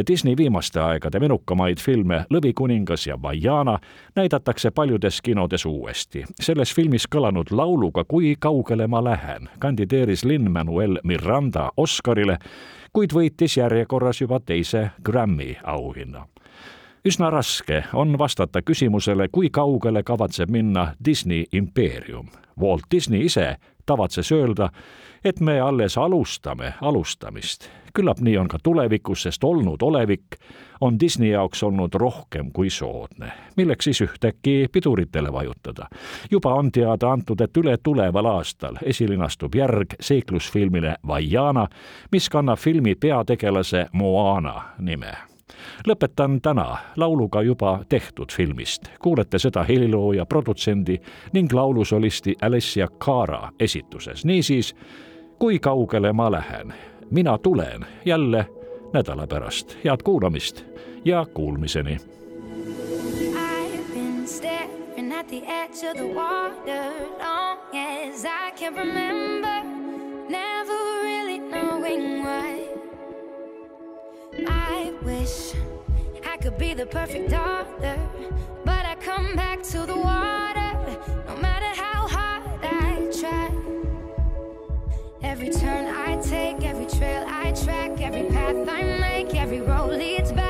Disney 0.06 0.36
viimaste 0.36 0.80
aegade 0.80 1.18
menukamaid 1.20 1.80
filme 1.82 2.24
Lõvikuningas 2.30 3.06
ja 3.08 3.18
Vaiana 3.22 3.78
näidatakse 4.16 4.70
paljudes 4.70 5.20
kinodes 5.22 5.66
uuesti. 5.66 6.24
selles 6.40 6.74
filmis 6.74 7.08
kõlanud 7.14 7.50
lauluga 7.50 8.04
Kui 8.04 8.36
kaugele 8.38 8.86
ma 8.86 9.04
lähen 9.04 9.48
kandideeris 9.58 10.24
Lin-Manuel 10.24 10.98
Miranda 11.04 11.70
Oscarile, 11.76 12.38
kuid 12.92 13.12
võitis 13.12 13.56
järjekorras 13.56 14.20
juba 14.20 14.40
teise 14.40 14.90
Grammy 15.02 15.56
auhinna 15.64 16.26
üsna 17.04 17.30
raske 17.30 17.84
on 17.92 18.18
vastata 18.18 18.62
küsimusele, 18.62 19.28
kui 19.32 19.50
kaugele 19.50 20.02
kavatseb 20.02 20.50
minna 20.50 20.92
Disney 21.04 21.44
impeerium. 21.52 22.28
Walt 22.60 22.88
Disney 22.90 23.24
ise 23.24 23.56
tavatses 23.86 24.32
öelda, 24.32 24.68
et 25.24 25.40
me 25.40 25.60
alles 25.60 25.98
alustame 25.98 26.74
alustamist. 26.80 27.68
küllap 27.94 28.20
nii 28.20 28.36
on 28.38 28.48
ka 28.48 28.58
tulevikus, 28.62 29.22
sest 29.22 29.44
olnud 29.44 29.82
olevik 29.82 30.36
on 30.80 31.00
Disney 31.00 31.32
jaoks 31.32 31.62
olnud 31.62 31.94
rohkem 31.94 32.52
kui 32.52 32.70
soodne. 32.70 33.32
milleks 33.56 33.84
siis 33.84 34.00
ühtäkki 34.00 34.68
piduritele 34.72 35.32
vajutada? 35.32 35.88
juba 36.30 36.54
on 36.54 36.72
teada 36.72 37.10
antud, 37.12 37.40
et 37.40 37.56
üle 37.56 37.78
tuleval 37.82 38.26
aastal 38.26 38.76
esilinastub 38.82 39.54
järg 39.54 39.94
seiklusfilmile 40.00 40.94
Vaiana, 41.06 41.66
mis 42.12 42.28
kannab 42.28 42.58
filmi 42.58 42.94
peategelase 42.94 43.86
Moana 43.92 44.62
nime 44.78 45.29
lõpetan 45.86 46.40
täna 46.40 46.76
lauluga 46.96 47.42
juba 47.42 47.84
tehtud 47.88 48.32
filmist. 48.32 48.82
kuulete 49.02 49.38
seda 49.38 49.64
helilooja, 49.64 50.26
produtsendi 50.26 51.00
ning 51.32 51.52
laulusolisti 51.52 52.36
Alessia 52.42 52.88
Cara 53.04 53.50
esituses. 53.60 54.24
niisiis, 54.24 54.74
kui 55.38 55.58
kaugele 55.58 56.12
ma 56.12 56.30
lähen? 56.30 56.74
mina 57.10 57.38
tulen 57.38 57.86
jälle 58.04 58.46
nädala 58.92 59.26
pärast. 59.26 59.76
head 59.84 60.02
kuulamist 60.04 60.64
ja 61.04 61.26
kuulmiseni. 61.34 61.96
At 65.20 65.28
the 65.28 65.42
edge 65.44 65.84
of 65.84 65.96
the 65.98 66.06
water, 66.06 66.92
long 67.18 67.58
as 67.74 68.24
I 68.24 68.52
can 68.56 68.74
remember, 68.74 69.62
never 70.30 70.78
really 71.02 71.38
knowing 71.40 72.24
why. 72.24 72.66
I 74.48 74.79
wish 75.02 75.54
I 76.26 76.36
could 76.36 76.58
be 76.58 76.74
the 76.74 76.86
perfect 76.86 77.30
daughter, 77.30 77.98
but 78.64 78.84
I 78.84 78.94
come 78.96 79.34
back 79.36 79.62
to 79.64 79.86
the 79.86 79.96
water 79.96 80.72
no 81.26 81.36
matter 81.36 81.80
how 81.80 82.08
hard 82.08 82.42
I 82.62 83.10
try. 83.18 83.50
Every 85.22 85.50
turn 85.50 85.86
I 85.86 86.20
take, 86.20 86.64
every 86.64 86.86
trail 86.86 87.24
I 87.28 87.52
track, 87.52 88.00
every 88.00 88.24
path 88.28 88.68
I 88.68 88.82
make, 88.82 89.34
every 89.34 89.60
road 89.60 89.92
leads 89.92 90.32
back 90.32 90.49